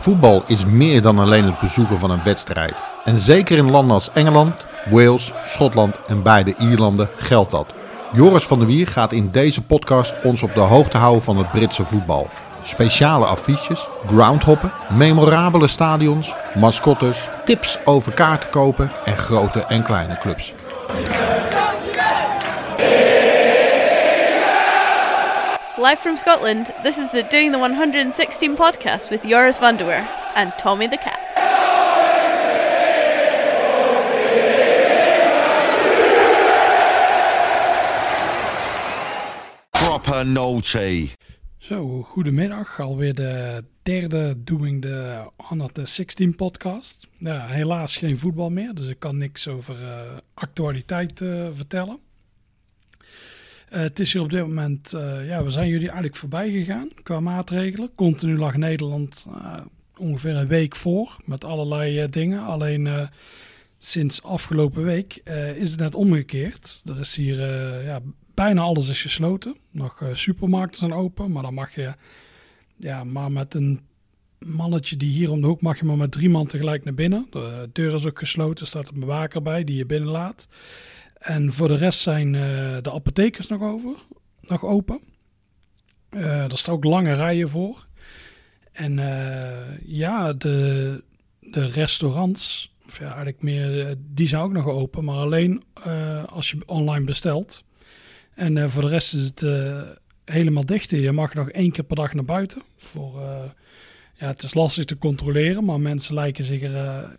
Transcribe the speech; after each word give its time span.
Voetbal 0.00 0.42
is 0.46 0.64
meer 0.64 1.02
dan 1.02 1.18
alleen 1.18 1.44
het 1.44 1.60
bezoeken 1.60 1.98
van 1.98 2.10
een 2.10 2.22
wedstrijd. 2.24 2.74
En 3.04 3.18
zeker 3.18 3.56
in 3.56 3.70
landen 3.70 3.94
als 3.94 4.10
Engeland, 4.12 4.54
Wales, 4.90 5.32
Schotland 5.44 5.98
en 6.06 6.22
beide 6.22 6.54
Ierlanden 6.58 7.08
geldt 7.16 7.50
dat. 7.50 7.66
Joris 8.12 8.44
van 8.44 8.58
der 8.58 8.68
Wier 8.68 8.86
gaat 8.86 9.12
in 9.12 9.30
deze 9.30 9.62
podcast 9.62 10.14
ons 10.22 10.42
op 10.42 10.54
de 10.54 10.60
hoogte 10.60 10.96
houden 10.96 11.22
van 11.22 11.36
het 11.36 11.50
Britse 11.50 11.84
voetbal. 11.84 12.28
Speciale 12.62 13.24
affiches, 13.24 13.88
groundhoppen, 14.06 14.72
memorabele 14.88 15.68
stadions, 15.68 16.34
mascottes, 16.54 17.28
tips 17.44 17.78
over 17.84 18.12
kaarten 18.12 18.50
kopen 18.50 18.90
en 19.04 19.16
grote 19.16 19.64
en 19.64 19.82
kleine 19.82 20.18
clubs. 20.18 20.54
Live 25.80 26.00
from 26.00 26.18
Scotland, 26.18 26.66
this 26.82 26.98
is 26.98 27.10
the 27.10 27.22
Doing 27.22 27.52
the 27.52 27.58
116 27.58 28.54
podcast 28.54 29.10
with 29.10 29.24
Joris 29.24 29.58
van 29.60 29.78
der 29.78 29.86
Weer 29.86 30.06
and 30.34 30.52
Tommy 30.58 30.86
the 30.86 30.98
Cat. 30.98 31.18
Proper 39.72 40.24
naughty. 40.24 41.08
Zo, 41.58 42.02
goedemiddag. 42.02 42.80
Alweer 42.80 43.14
de 43.14 43.64
derde 43.82 44.44
Doing 44.44 44.82
the 44.82 45.30
116 45.36 46.36
podcast. 46.36 47.08
Ja, 47.18 47.46
helaas 47.46 47.96
geen 47.96 48.18
voetbal 48.18 48.50
meer, 48.50 48.74
dus 48.74 48.86
ik 48.86 48.98
kan 48.98 49.18
niks 49.18 49.48
over 49.48 49.80
uh, 49.80 50.00
actualiteit 50.34 51.20
uh, 51.20 51.46
vertellen. 51.52 51.98
Uh, 53.72 53.80
het 53.80 54.00
is 54.00 54.12
hier 54.12 54.22
op 54.22 54.30
dit 54.30 54.40
moment, 54.40 54.90
ja, 55.24 55.44
we 55.44 55.50
zijn 55.50 55.68
jullie 55.68 55.86
eigenlijk 55.86 56.16
voorbij 56.16 56.50
gegaan 56.50 56.88
qua 57.02 57.20
maatregelen. 57.20 57.94
Continu 57.94 58.38
lag 58.38 58.56
Nederland 58.56 59.26
ongeveer 59.96 60.36
een 60.36 60.48
week 60.48 60.76
voor 60.76 61.16
met 61.24 61.44
allerlei 61.44 62.08
dingen. 62.08 62.42
Alleen 62.42 63.08
sinds 63.78 64.22
afgelopen 64.22 64.84
week 64.84 65.22
is 65.56 65.70
het 65.70 65.80
net 65.80 65.94
omgekeerd. 65.94 66.82
Er 66.86 67.00
is 67.00 67.16
hier 67.16 67.40
ja, 67.84 68.00
bijna 68.34 68.60
alles 68.60 68.88
is 68.88 69.02
gesloten. 69.02 69.56
Nog 69.70 70.02
supermarkten 70.12 70.78
zijn 70.78 70.92
open, 70.92 71.32
maar 71.32 71.42
dan 71.42 71.54
mag 71.54 71.74
je 71.74 71.94
ja, 72.76 73.04
maar 73.04 73.32
met 73.32 73.54
een 73.54 73.80
mannetje 74.38 74.96
die 74.96 75.10
hier 75.10 75.30
om 75.30 75.40
de 75.40 75.46
hoek 75.46 75.60
mag 75.60 75.78
je 75.78 75.84
maar 75.84 75.96
met 75.96 76.12
drie 76.12 76.30
man 76.30 76.46
tegelijk 76.46 76.84
naar 76.84 76.94
binnen. 76.94 77.26
De 77.30 77.68
deur 77.72 77.94
is 77.94 78.06
ook 78.06 78.18
gesloten, 78.18 78.60
er 78.60 78.66
staat 78.66 78.88
een 78.88 79.00
bewaker 79.00 79.42
bij 79.42 79.64
die 79.64 79.76
je 79.76 79.86
binnenlaat. 79.86 80.48
En 81.20 81.52
voor 81.52 81.68
de 81.68 81.76
rest 81.76 82.00
zijn 82.00 82.34
uh, 82.34 82.76
de 82.82 82.92
apothekers 82.92 83.46
nog, 83.46 83.62
over, 83.62 83.96
nog 84.40 84.64
open. 84.64 85.00
Er 86.10 86.58
staan 86.58 86.74
ook 86.74 86.84
lange 86.84 87.12
rijen 87.12 87.48
voor. 87.48 87.86
En 88.72 88.96
ja, 89.84 90.32
de, 90.32 91.02
de 91.40 91.66
restaurants, 91.66 92.74
of 92.86 92.98
ja, 92.98 93.04
eigenlijk 93.04 93.42
meer, 93.42 93.94
die 93.98 94.28
zijn 94.28 94.42
ook 94.42 94.52
nog 94.52 94.66
open. 94.66 95.04
Maar 95.04 95.16
alleen 95.16 95.62
als 96.26 96.50
je 96.50 96.58
online 96.66 97.04
bestelt. 97.04 97.64
En 98.34 98.70
voor 98.70 98.82
de 98.82 98.88
rest 98.88 99.14
is 99.14 99.24
het 99.24 99.44
helemaal 100.24 100.66
dicht. 100.66 100.90
Je 100.90 101.12
mag 101.12 101.34
nog 101.34 101.50
één 101.50 101.70
keer 101.70 101.84
per 101.84 101.96
dag 101.96 102.14
naar 102.14 102.24
buiten. 102.24 102.62
Voor, 102.76 103.20
ja, 104.14 104.26
het 104.26 104.42
is 104.42 104.54
lastig 104.54 104.84
te 104.84 104.98
controleren, 104.98 105.64
maar 105.64 105.80
mensen 105.80 106.14
lijken 106.14 106.44
zich 106.44 106.62
er 106.62 107.18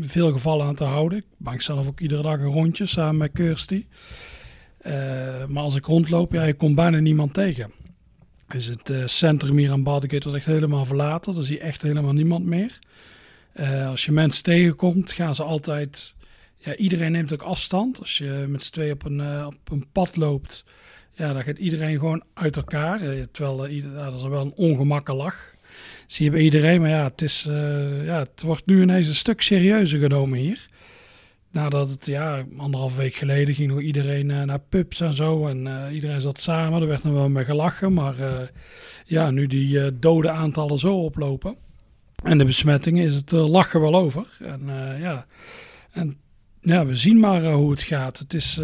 veel 0.00 0.32
gevallen 0.32 0.66
aan 0.66 0.74
te 0.74 0.84
houden. 0.84 1.18
Ik 1.18 1.24
maak 1.36 1.60
zelf 1.60 1.88
ook 1.88 2.00
iedere 2.00 2.22
dag 2.22 2.40
een 2.40 2.46
rondje 2.46 2.86
samen 2.86 3.16
met 3.16 3.32
Kirsty. 3.32 3.86
maar 5.48 5.62
als 5.62 5.74
ik 5.74 5.86
rondloop, 5.86 6.32
ja, 6.32 6.44
je 6.44 6.54
komt 6.54 6.74
bijna 6.74 6.98
niemand 6.98 7.34
tegen. 7.34 7.72
Dus 8.48 8.66
het 8.66 9.10
centrum 9.10 9.56
hier 9.56 9.70
aan 9.70 9.82
Badegate 9.82 10.28
was 10.28 10.36
echt 10.36 10.46
helemaal 10.46 10.84
verlaten. 10.84 11.36
Er 11.36 11.42
zie 11.42 11.56
je 11.56 11.62
echt 11.62 11.82
helemaal 11.82 12.12
niemand 12.12 12.44
meer. 12.44 12.78
als 13.86 14.04
je 14.04 14.12
mensen 14.12 14.42
tegenkomt, 14.42 15.12
gaan 15.12 15.34
ze 15.34 15.42
altijd 15.42 16.16
ja, 16.56 16.76
iedereen 16.76 17.12
neemt 17.12 17.32
ook 17.32 17.42
afstand. 17.42 18.00
Als 18.00 18.18
je 18.18 18.44
met 18.48 18.62
z'n 18.62 18.72
twee 18.72 18.92
op 18.92 19.04
een, 19.04 19.46
op 19.46 19.70
een 19.70 19.86
pad 19.92 20.16
loopt, 20.16 20.64
ja, 21.12 21.32
dan 21.32 21.42
gaat 21.42 21.58
iedereen 21.58 21.98
gewoon 21.98 22.22
uit 22.34 22.56
elkaar. 22.56 22.98
Terwijl 23.30 23.56
dat 23.56 24.14
is 24.14 24.22
wel 24.22 24.40
een 24.40 24.54
ongemakke 24.54 25.12
lach. 25.12 25.51
Zie 26.12 26.24
je 26.24 26.30
bij 26.30 26.40
iedereen, 26.40 26.80
maar 26.80 26.90
ja 26.90 27.04
het, 27.04 27.22
is, 27.22 27.42
ja, 28.04 28.18
het 28.18 28.42
wordt 28.42 28.66
nu 28.66 28.82
ineens 28.82 29.08
een 29.08 29.14
stuk 29.14 29.40
serieuzer 29.42 30.00
genomen 30.00 30.38
hier. 30.38 30.68
Nadat 31.50 31.90
het, 31.90 32.06
ja, 32.06 32.44
anderhalf 32.56 32.96
week 32.96 33.14
geleden 33.14 33.54
ging 33.54 33.80
iedereen 33.80 34.26
naar 34.26 34.60
pubs 34.68 35.00
en 35.00 35.12
zo. 35.12 35.46
En 35.46 35.90
iedereen 35.92 36.20
zat 36.20 36.38
samen, 36.38 36.80
er 36.80 36.88
werd 36.88 37.02
dan 37.02 37.12
wel 37.12 37.28
mee 37.28 37.44
gelachen. 37.44 37.92
Maar 37.92 38.14
ja, 39.04 39.30
nu 39.30 39.46
die 39.46 39.98
dode 39.98 40.30
aantallen 40.30 40.78
zo 40.78 40.94
oplopen 40.94 41.56
en 42.24 42.38
de 42.38 42.44
besmettingen, 42.44 43.04
is 43.04 43.14
het 43.14 43.30
lachen 43.30 43.80
wel 43.80 43.94
over. 43.94 44.26
En 44.40 44.60
ja, 45.00 45.26
en 45.92 46.16
ja, 46.60 46.86
we 46.86 46.94
zien 46.94 47.20
maar 47.20 47.52
hoe 47.52 47.70
het 47.70 47.82
gaat. 47.82 48.18
Het 48.18 48.34
is, 48.34 48.60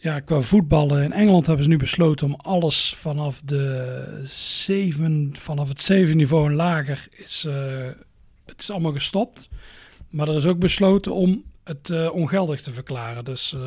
ja, 0.00 0.20
qua 0.20 0.40
voetballen 0.40 1.02
in 1.02 1.12
Engeland 1.12 1.46
hebben 1.46 1.64
ze 1.64 1.70
nu 1.70 1.76
besloten 1.76 2.26
om 2.26 2.34
alles 2.36 2.94
vanaf 2.94 3.40
de 3.44 4.24
zeven, 4.28 5.30
vanaf 5.32 5.68
het 5.68 5.80
zeven 5.80 6.16
niveau 6.16 6.46
en 6.48 6.54
lager 6.54 7.08
is, 7.10 7.44
uh, 7.46 7.86
het 8.46 8.60
is 8.60 8.70
allemaal 8.70 8.92
gestopt. 8.92 9.48
Maar 10.10 10.28
er 10.28 10.36
is 10.36 10.44
ook 10.44 10.58
besloten 10.58 11.14
om 11.14 11.42
het 11.68 11.88
uh, 11.88 12.14
ongeldig 12.14 12.62
te 12.62 12.72
verklaren. 12.72 13.24
Dus 13.24 13.52
uh, 13.56 13.62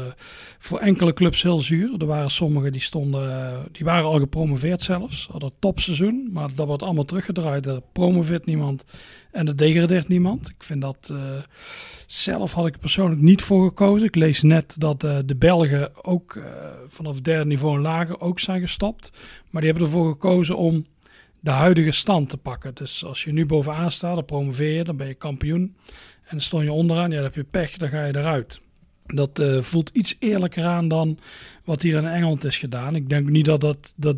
voor 0.59 0.79
enkele 0.79 1.13
clubs 1.13 1.41
heel 1.41 1.59
zuur. 1.59 1.95
Er 1.97 2.05
waren 2.05 2.31
sommigen 2.31 2.71
die 2.71 2.81
stonden, 2.81 3.67
die 3.71 3.85
waren 3.85 4.05
al 4.05 4.19
gepromoveerd 4.19 4.81
zelfs, 4.81 5.27
hadden 5.31 5.51
topseizoen, 5.59 6.29
maar 6.31 6.55
dat 6.55 6.67
wordt 6.67 6.83
allemaal 6.83 7.05
teruggedraaid. 7.05 7.65
Er 7.65 7.81
promoveert 7.91 8.45
niemand 8.45 8.85
en 9.31 9.47
er 9.47 9.57
degradeert 9.57 10.07
niemand. 10.07 10.49
Ik 10.49 10.63
vind 10.63 10.81
dat 10.81 11.13
zelf 12.07 12.53
had 12.53 12.67
ik 12.67 12.79
persoonlijk 12.79 13.21
niet 13.21 13.41
voor 13.41 13.67
gekozen. 13.67 14.07
Ik 14.07 14.15
lees 14.15 14.41
net 14.41 14.75
dat 14.79 15.01
de 15.01 15.35
Belgen 15.37 16.05
ook 16.05 16.39
vanaf 16.87 17.21
derde 17.21 17.45
niveau 17.45 17.75
en 17.75 17.81
lager 17.81 18.19
ook 18.19 18.39
zijn 18.39 18.61
gestopt. 18.61 19.11
Maar 19.49 19.61
die 19.61 19.71
hebben 19.71 19.87
ervoor 19.89 20.11
gekozen 20.11 20.57
om 20.57 20.85
de 21.39 21.51
huidige 21.51 21.91
stand 21.91 22.29
te 22.29 22.37
pakken. 22.37 22.75
Dus 22.75 23.05
als 23.05 23.23
je 23.23 23.31
nu 23.31 23.45
bovenaan 23.45 23.91
staat, 23.91 24.15
dan 24.15 24.25
promoveer 24.25 24.73
je, 24.73 24.83
dan 24.83 24.97
ben 24.97 25.07
je 25.07 25.13
kampioen. 25.13 25.75
En 26.31 26.37
dan 26.37 26.45
stond 26.45 26.63
je 26.63 26.71
onderaan, 26.71 27.09
ja, 27.09 27.15
dan 27.15 27.23
heb 27.23 27.35
je 27.35 27.43
pech, 27.43 27.77
dan 27.77 27.89
ga 27.89 28.05
je 28.05 28.15
eruit. 28.15 28.61
Dat 29.05 29.39
uh, 29.39 29.61
voelt 29.61 29.89
iets 29.93 30.15
eerlijker 30.19 30.63
aan 30.63 30.87
dan 30.87 31.19
wat 31.63 31.81
hier 31.81 31.97
in 31.97 32.07
Engeland 32.07 32.43
is 32.43 32.57
gedaan. 32.57 32.95
Ik 32.95 33.09
denk 33.09 33.29
niet 33.29 33.45
dat, 33.45 33.61
dat, 33.61 33.93
dat 33.97 34.17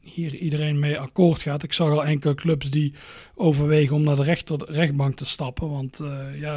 hier 0.00 0.34
iedereen 0.34 0.78
mee 0.78 0.98
akkoord 0.98 1.42
gaat. 1.42 1.62
Ik 1.62 1.72
zag 1.72 1.90
al 1.90 2.04
enkele 2.04 2.34
clubs 2.34 2.70
die 2.70 2.94
overwegen 3.34 3.96
om 3.96 4.02
naar 4.02 4.16
de 4.16 4.22
rechter, 4.22 4.72
rechtbank 4.72 5.16
te 5.16 5.26
stappen. 5.26 5.70
Want 5.70 6.00
uh, 6.00 6.40
ja, 6.40 6.54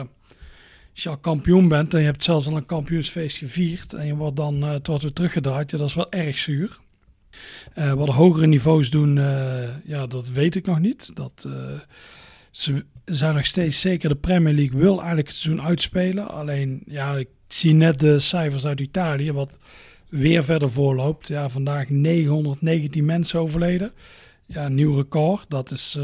als 0.91 1.03
je 1.03 1.09
al 1.09 1.18
kampioen 1.18 1.68
bent 1.68 1.94
en 1.94 2.00
je 2.00 2.06
hebt 2.06 2.23
zelfs 2.23 2.47
al 2.47 2.56
een 2.56 2.66
kampioensfeest 2.66 3.38
gevierd 3.38 3.94
en 3.94 4.06
je 4.06 4.16
wordt 4.16 4.35
dan 4.35 4.63
uh, 4.63 4.72
het 4.72 4.88
wordt 4.88 5.03
weer 5.03 5.13
teruggedraaid, 5.13 5.72
ja, 5.72 5.78
dat 5.78 5.88
is 5.88 5.94
wel 5.94 6.12
erg 6.12 6.38
zuur. 6.38 6.79
Wat 7.95 8.09
hogere 8.09 8.47
niveaus 8.47 8.89
doen, 8.89 9.16
ja, 9.85 10.07
dat 10.07 10.28
weet 10.28 10.56
ik 10.56 10.66
nog 10.66 10.79
niet. 10.79 11.16
Dat, 11.16 11.47
ze 12.51 12.85
zijn 13.05 13.35
nog 13.35 13.45
steeds 13.45 13.79
zeker, 13.79 14.09
de 14.09 14.15
Premier 14.15 14.53
League 14.53 14.79
wil 14.79 14.97
eigenlijk 14.97 15.27
het 15.27 15.37
seizoen 15.37 15.65
uitspelen. 15.65 16.29
Alleen, 16.29 16.83
ja, 16.85 17.15
ik 17.15 17.27
zie 17.47 17.73
net 17.73 17.99
de 17.99 18.19
cijfers 18.19 18.65
uit 18.65 18.79
Italië, 18.79 19.31
wat 19.31 19.59
weer 20.09 20.43
verder 20.43 20.71
voorloopt. 20.71 21.27
Ja, 21.27 21.49
vandaag 21.49 21.89
919 21.89 23.05
mensen 23.05 23.39
overleden. 23.39 23.91
Ja, 24.45 24.67
nieuw 24.67 24.95
record. 24.95 25.45
Dat 25.47 25.71
is, 25.71 25.97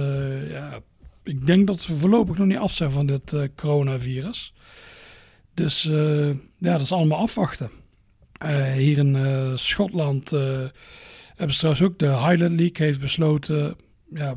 ja, 0.50 0.80
ik 1.24 1.46
denk 1.46 1.68
dat 1.68 1.88
we 1.88 1.94
voorlopig 1.94 2.38
nog 2.38 2.48
niet 2.48 2.58
af 2.58 2.74
zijn 2.74 2.92
van 2.92 3.06
dit 3.06 3.36
coronavirus. 3.56 4.54
Dus 5.54 5.86
uh, 5.86 6.28
ja, 6.58 6.72
dat 6.72 6.82
is 6.82 6.92
allemaal 6.92 7.20
afwachten. 7.20 7.70
Hier 8.76 8.98
in 8.98 9.18
Schotland 9.56 10.30
hebben 10.30 11.54
ze 11.54 11.58
trouwens 11.58 11.86
ook 11.86 12.00
de 12.00 12.08
Highland 12.08 12.60
League 12.60 12.86
heeft 12.86 13.00
besloten, 13.00 13.76
ja, 14.14 14.36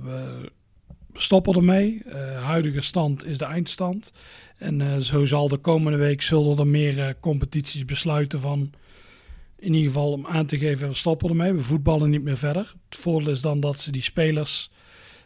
stoppen 1.21 1.55
ermee. 1.55 2.03
huidige 2.43 2.81
stand 2.81 3.25
is 3.25 3.39
de 3.39 3.45
eindstand. 3.45 4.13
En 4.59 5.03
zo 5.03 5.25
zal 5.25 5.49
de 5.49 5.57
komende 5.57 5.99
week 5.99 6.23
zullen 6.23 6.59
er 6.59 6.67
meer 6.67 7.17
competities 7.21 7.85
besluiten 7.85 8.41
van, 8.41 8.73
in 9.59 9.75
ieder 9.75 9.91
geval 9.91 10.13
om 10.13 10.27
aan 10.27 10.47
te 10.47 10.59
geven, 10.59 10.89
we 10.89 10.95
stoppen 10.95 11.29
ermee. 11.29 11.53
We 11.53 11.63
voetballen 11.63 12.11
niet 12.11 12.23
meer 12.23 12.39
verder. 12.39 12.75
Het 12.89 12.99
voordeel 12.99 13.31
is 13.33 13.41
dan 13.41 13.61
dat 13.61 13.81
ze 13.81 13.93
die 13.93 14.03
spelers 14.03 14.71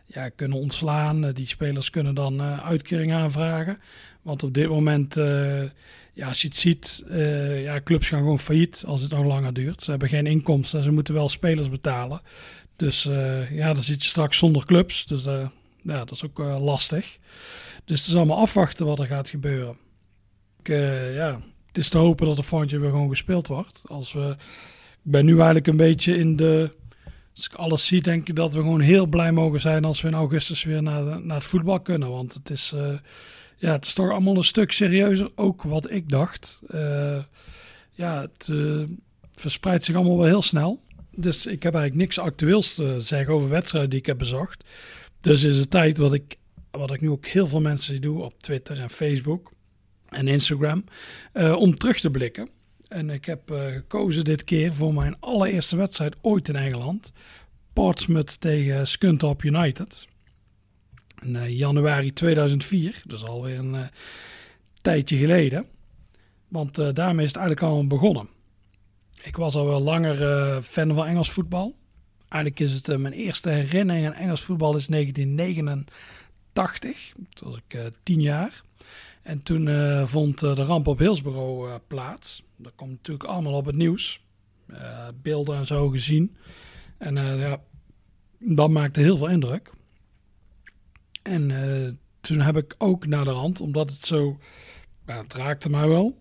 ja, 0.06 0.28
kunnen 0.28 0.58
ontslaan. 0.58 1.32
Die 1.32 1.46
spelers 1.46 1.90
kunnen 1.90 2.14
dan 2.14 2.42
uitkering 2.42 3.12
aanvragen. 3.12 3.78
Want 4.22 4.42
op 4.42 4.54
dit 4.54 4.68
moment, 4.68 5.14
ja, 6.14 6.28
als 6.28 6.42
je 6.42 6.48
het 6.48 6.56
ziet, 6.56 7.04
ja, 7.62 7.80
clubs 7.84 8.08
gaan 8.08 8.20
gewoon 8.20 8.38
failliet 8.38 8.84
als 8.86 9.02
het 9.02 9.10
nog 9.10 9.24
langer 9.24 9.52
duurt. 9.52 9.82
Ze 9.82 9.90
hebben 9.90 10.08
geen 10.08 10.26
inkomsten 10.26 10.78
en 10.78 10.84
ze 10.84 10.90
moeten 10.90 11.14
wel 11.14 11.28
spelers 11.28 11.70
betalen. 11.70 12.20
Dus 12.76 13.02
ja, 13.50 13.72
dan 13.72 13.82
zit 13.82 14.02
je 14.02 14.08
straks 14.08 14.38
zonder 14.38 14.66
clubs. 14.66 15.06
Dus 15.06 15.26
ja, 15.82 15.98
dat 15.98 16.10
is 16.10 16.24
ook 16.24 16.38
lastig. 16.38 17.18
Dus 17.84 17.98
het 17.98 18.08
is 18.08 18.16
allemaal 18.16 18.38
afwachten 18.38 18.86
wat 18.86 18.98
er 18.98 19.06
gaat 19.06 19.30
gebeuren. 19.30 19.76
Ik, 20.62 20.68
ja, 21.14 21.40
het 21.66 21.78
is 21.78 21.88
te 21.88 21.98
hopen 21.98 22.26
dat 22.26 22.36
de 22.36 22.42
fondje 22.42 22.78
weer 22.78 22.90
gewoon 22.90 23.08
gespeeld 23.08 23.46
wordt. 23.46 23.82
Als 23.86 24.12
we, 24.12 24.36
ik 25.04 25.10
ben 25.10 25.24
nu 25.24 25.34
eigenlijk 25.34 25.66
een 25.66 25.76
beetje 25.76 26.18
in 26.18 26.36
de 26.36 26.70
Als 27.36 27.46
ik 27.46 27.54
alles 27.54 27.86
zie, 27.86 28.02
denk 28.02 28.28
ik 28.28 28.36
dat 28.36 28.54
we 28.54 28.60
gewoon 28.60 28.80
heel 28.80 29.06
blij 29.06 29.32
mogen 29.32 29.60
zijn 29.60 29.84
als 29.84 30.00
we 30.00 30.08
in 30.08 30.14
augustus 30.14 30.64
weer 30.64 30.82
naar, 30.82 31.22
naar 31.22 31.36
het 31.36 31.46
voetbal 31.46 31.80
kunnen. 31.80 32.10
Want 32.10 32.34
het 32.34 32.50
is, 32.50 32.72
uh, 32.74 32.92
ja, 33.56 33.72
het 33.72 33.86
is 33.86 33.94
toch 33.94 34.10
allemaal 34.10 34.36
een 34.36 34.44
stuk 34.44 34.72
serieuzer, 34.72 35.30
ook 35.34 35.62
wat 35.62 35.90
ik 35.90 36.08
dacht. 36.08 36.60
Ja, 37.94 38.20
het 38.20 38.52
verspreidt 39.34 39.84
zich 39.84 39.94
allemaal 39.94 40.16
wel 40.16 40.26
heel 40.26 40.42
snel. 40.42 40.80
Dus 41.10 41.46
ik 41.46 41.62
heb 41.62 41.74
eigenlijk 41.74 42.04
niks 42.04 42.18
actueels 42.18 42.74
te 42.74 43.00
zeggen 43.00 43.34
over 43.34 43.48
wedstrijden 43.48 43.90
die 43.90 43.98
ik 43.98 44.06
heb 44.06 44.18
bezocht. 44.18 44.64
Dus 45.22 45.42
is 45.42 45.58
het 45.58 45.70
tijd 45.70 45.98
wat 45.98 46.12
ik, 46.12 46.36
wat 46.70 46.92
ik 46.92 47.00
nu 47.00 47.10
ook 47.10 47.26
heel 47.26 47.46
veel 47.46 47.60
mensen 47.60 48.00
doe 48.00 48.22
op 48.22 48.42
Twitter 48.42 48.80
en 48.80 48.90
Facebook 48.90 49.52
en 50.08 50.28
Instagram, 50.28 50.84
om 51.34 51.76
terug 51.76 52.00
te 52.00 52.10
blikken. 52.10 52.48
En 52.88 53.10
ik 53.10 53.24
heb 53.24 53.50
uh, 53.50 53.66
gekozen 53.66 54.24
dit 54.24 54.44
keer 54.44 54.74
voor 54.74 54.94
mijn 54.94 55.16
allereerste 55.20 55.76
wedstrijd 55.76 56.16
ooit 56.20 56.48
in 56.48 56.56
Engeland. 56.56 57.12
Portsmouth 57.72 58.40
tegen 58.40 58.86
Scunthorpe 58.86 59.46
United. 59.46 60.06
In 61.22 61.34
uh, 61.34 61.48
januari 61.58 62.12
2004, 62.12 63.02
dus 63.06 63.24
alweer 63.24 63.58
een 63.58 63.90
tijdje 64.80 65.16
geleden. 65.16 65.66
Want 66.48 66.74
daarmee 66.74 67.24
is 67.24 67.32
het 67.32 67.40
eigenlijk 67.40 67.60
al 67.62 67.86
begonnen. 67.86 68.28
Ik 69.22 69.36
was 69.36 69.54
al 69.54 69.66
wel 69.66 69.80
langer 69.80 70.62
fan 70.62 70.94
van 70.94 71.06
Engels 71.06 71.30
voetbal. 71.30 71.74
Eigenlijk 72.32 72.60
is 72.60 72.72
het 72.72 72.98
mijn 72.98 73.14
eerste 73.14 73.48
herinnering 73.48 74.06
aan 74.06 74.14
Engels 74.14 74.42
voetbal 74.42 74.76
is 74.76 74.86
1989. 74.86 77.12
Toen 77.28 77.50
was 77.50 77.60
ik 77.68 77.90
tien 78.02 78.20
jaar. 78.20 78.62
En 79.22 79.42
toen 79.42 79.68
vond 80.06 80.38
de 80.38 80.54
ramp 80.54 80.86
op 80.86 80.98
Hillsborough 80.98 81.80
plaats 81.86 82.44
dat 82.56 82.72
komt 82.74 82.90
natuurlijk 82.90 83.28
allemaal 83.28 83.52
op 83.52 83.66
het 83.66 83.76
nieuws. 83.76 84.20
Beelden 85.22 85.56
en 85.56 85.66
zo 85.66 85.88
gezien. 85.88 86.36
En 86.98 87.14
ja, 87.38 87.60
dat 88.38 88.70
maakte 88.70 89.00
heel 89.00 89.16
veel 89.16 89.28
indruk. 89.28 89.70
En 91.22 92.00
toen 92.20 92.40
heb 92.40 92.56
ik 92.56 92.74
ook 92.78 93.06
naar 93.06 93.24
de 93.24 93.30
rand, 93.30 93.60
omdat 93.60 93.90
het 93.90 94.00
zo, 94.00 94.38
raakte 95.28 95.70
mij 95.70 95.88
wel. 95.88 96.20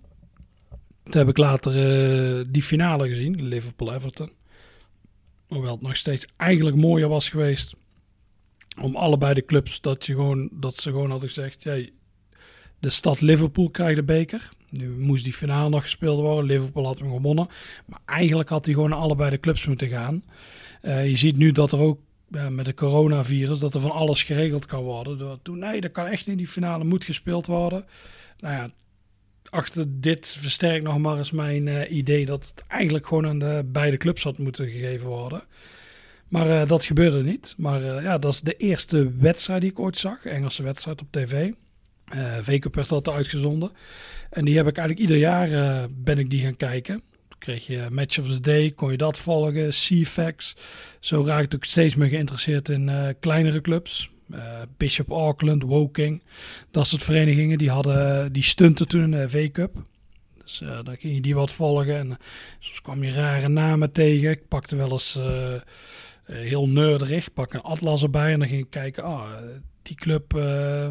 Toen 1.04 1.22
heb 1.22 1.30
ik 1.30 1.38
later 1.38 2.52
die 2.52 2.64
finale 2.64 3.08
gezien, 3.08 3.48
Liverpool-Everton. 3.48 4.40
Hoewel 5.54 5.72
het 5.72 5.82
nog 5.82 5.96
steeds 5.96 6.26
eigenlijk 6.38 6.76
mooier 6.76 7.08
was 7.08 7.30
geweest 7.30 7.76
om 8.82 8.96
allebei 8.96 9.34
de 9.34 9.46
clubs 9.46 9.82
dat, 9.82 10.06
je 10.06 10.14
gewoon, 10.14 10.50
dat 10.52 10.76
ze 10.76 10.90
gewoon 10.90 11.10
hadden 11.10 11.30
gezegd: 11.30 11.64
ja, 11.64 11.86
de 12.80 12.90
stad 12.90 13.22
Liverpool 13.22 13.70
krijgt 13.70 13.96
de 13.96 14.04
beker. 14.04 14.50
Nu 14.70 14.90
moest 14.90 15.24
die 15.24 15.34
finale 15.34 15.70
nog 15.70 15.82
gespeeld 15.82 16.20
worden. 16.20 16.46
Liverpool 16.46 16.86
had 16.86 17.00
hem 17.00 17.12
gewonnen. 17.12 17.48
Maar 17.86 18.00
eigenlijk 18.06 18.50
had 18.50 18.66
hij 18.66 18.74
gewoon 18.74 18.90
naar 18.90 19.00
allebei 19.00 19.30
de 19.30 19.40
clubs 19.40 19.66
moeten 19.68 19.90
gaan. 19.90 20.24
Uh, 20.82 21.08
je 21.08 21.16
ziet 21.16 21.38
nu 21.38 21.52
dat 21.52 21.72
er 21.72 21.80
ook 21.80 22.00
uh, 22.32 22.48
met 22.48 22.66
de 22.66 22.74
coronavirus, 22.74 23.60
dat 23.60 23.74
er 23.74 23.82
van 23.82 23.92
alles 23.92 24.24
geregeld 24.24 24.66
kan 24.66 24.84
worden. 24.84 25.40
Toen, 25.42 25.60
nee, 25.60 25.82
dat 25.82 25.92
kan 25.92 26.06
echt 26.06 26.28
niet. 26.28 26.38
Die 26.38 26.48
finale 26.48 26.84
moet 26.84 27.04
gespeeld 27.04 27.48
worden. 27.48 27.86
Nou 28.40 28.56
ja, 28.56 28.70
achter 29.52 29.86
dit 29.88 30.36
versterkt 30.40 30.84
nog 30.84 30.98
maar 30.98 31.18
eens 31.18 31.32
mijn 31.32 31.68
uh, 31.68 31.92
idee 31.92 32.26
dat 32.26 32.48
het 32.48 32.64
eigenlijk 32.68 33.08
gewoon 33.08 33.28
aan 33.28 33.40
de 33.40 33.64
beide 33.66 33.98
clubs 33.98 34.24
had 34.24 34.38
moeten 34.38 34.70
gegeven 34.70 35.08
worden. 35.08 35.44
Maar 36.28 36.68
dat 36.68 36.86
gebeurde 36.86 37.24
niet. 37.24 37.56
Maar 37.58 37.82
ja, 38.04 38.18
dat 38.18 38.34
is 38.34 38.42
de 38.42 38.56
eerste 38.56 39.12
wedstrijd 39.18 39.62
die 39.62 39.72
ik 39.72 39.80
ooit 39.80 39.98
zag. 39.98 40.26
Engelse 40.26 40.64
wedstrijd 40.64 41.02
op 41.02 41.08
tv. 41.12 41.52
Uh, 42.16 42.38
V-Cup 42.42 42.78
altijd 42.78 43.16
uitgezonden. 43.16 43.72
En 44.30 44.46
die 44.46 44.58
heb 44.58 44.68
ik 44.68 44.78
eigenlijk 44.78 45.10
ieder 45.10 45.22
jaar 45.22 45.88
ben 45.92 46.20
ik 46.20 46.30
die 46.30 46.42
gaan 46.42 46.58
kijken. 46.58 47.02
Toen 47.28 47.40
kreeg 47.40 47.68
je 47.68 47.88
Match 47.90 48.20
of 48.20 48.28
the 48.28 48.40
Day, 48.40 48.72
kon 48.72 48.92
je 48.92 48.98
dat 48.98 49.18
volgen, 49.18 49.70
C-Facts. 49.70 50.56
Zo 51.00 51.24
raakte 51.26 51.56
ik 51.56 51.64
steeds 51.64 51.96
meer 51.96 52.10
geïnteresseerd 52.10 52.70
in 52.70 53.16
kleinere 53.20 53.62
clubs. 53.62 54.10
Bishop 54.78 55.12
Auckland, 55.12 55.64
Woking, 55.64 56.24
dat 56.72 56.88
soort 56.88 57.04
verenigingen. 57.04 57.58
Die, 57.58 57.70
hadden, 57.70 58.34
die 58.34 58.44
stunten 58.44 58.88
toen 58.88 59.04
in 59.04 59.12
de 59.12 59.30
V-Cup. 59.30 59.84
Dus 60.44 60.62
dan 60.84 60.98
ging 60.98 61.14
je 61.16 61.22
die 61.22 61.36
wat 61.36 61.52
volgen. 61.52 61.98
En 61.98 62.18
soms 62.60 62.82
kwam 62.82 63.04
je 63.04 63.12
rare 63.12 63.48
namen 63.48 63.92
tegen. 63.92 64.30
Ik 64.30 64.48
pakte 64.48 64.76
wel 64.76 64.92
eens 64.92 65.20
heel 66.26 66.68
nerderig, 66.68 67.34
pak 67.34 67.54
een 67.54 67.62
atlas 67.62 68.04
erbij. 68.04 68.34
En 68.34 68.40
dan 68.40 68.48
ging 68.48 68.64
ik 68.64 68.70
kijken, 68.70 69.04
ah, 69.04 69.32
die 69.82 69.96
club 69.96 70.34
uh, 70.36 70.88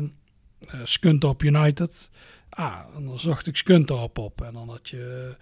Scunthorpe 0.84 1.44
United. 1.44 2.10
Ah, 2.48 2.78
dan 3.04 3.18
zocht 3.18 3.46
ik 3.46 3.56
Scunthorpe 3.56 4.20
op. 4.20 4.42
En 4.42 4.52
dan 4.52 4.68
had 4.68 4.88
je 4.88 5.34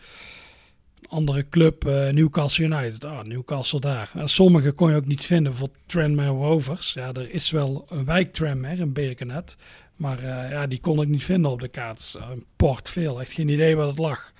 andere 1.08 1.48
club, 1.48 1.86
uh, 1.86 2.08
Newcastle 2.08 2.64
United. 2.64 3.04
Ah, 3.04 3.24
Newcastle 3.24 3.80
daar. 3.80 4.10
En 4.14 4.28
sommige 4.28 4.72
kon 4.72 4.90
je 4.90 4.96
ook 4.96 5.06
niet 5.06 5.24
vinden. 5.24 5.54
voor 5.54 5.68
Tranmere 5.86 6.28
Rovers. 6.28 6.92
Ja, 6.92 7.12
er 7.12 7.30
is 7.30 7.50
wel 7.50 7.86
een 7.88 8.04
wijk 8.04 8.32
Tranmere 8.32 8.82
in 8.82 8.92
Birkenhead. 8.92 9.56
Maar 9.96 10.18
uh, 10.18 10.50
ja, 10.50 10.66
die 10.66 10.80
kon 10.80 11.00
ik 11.00 11.08
niet 11.08 11.24
vinden 11.24 11.50
op 11.50 11.60
de 11.60 11.68
kaart. 11.68 12.14
Een 12.30 12.44
port 12.56 12.90
veel. 12.90 13.20
Echt 13.20 13.32
geen 13.32 13.48
idee 13.48 13.76
waar 13.76 13.86
het 13.86 13.98
lag. 13.98 14.32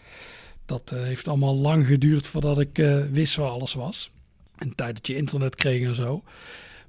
Dat 0.67 0.93
heeft 0.95 1.29
allemaal 1.29 1.57
lang 1.57 1.87
geduurd 1.87 2.27
voordat 2.27 2.61
ik 2.61 2.77
wist 3.11 3.37
waar 3.37 3.51
alles 3.51 3.75
was. 3.75 4.11
En 4.59 4.75
tijd 4.75 4.95
dat 4.95 5.07
je 5.07 5.17
internet 5.17 5.55
kreeg 5.55 5.83
en 5.83 5.95
zo. 5.95 6.23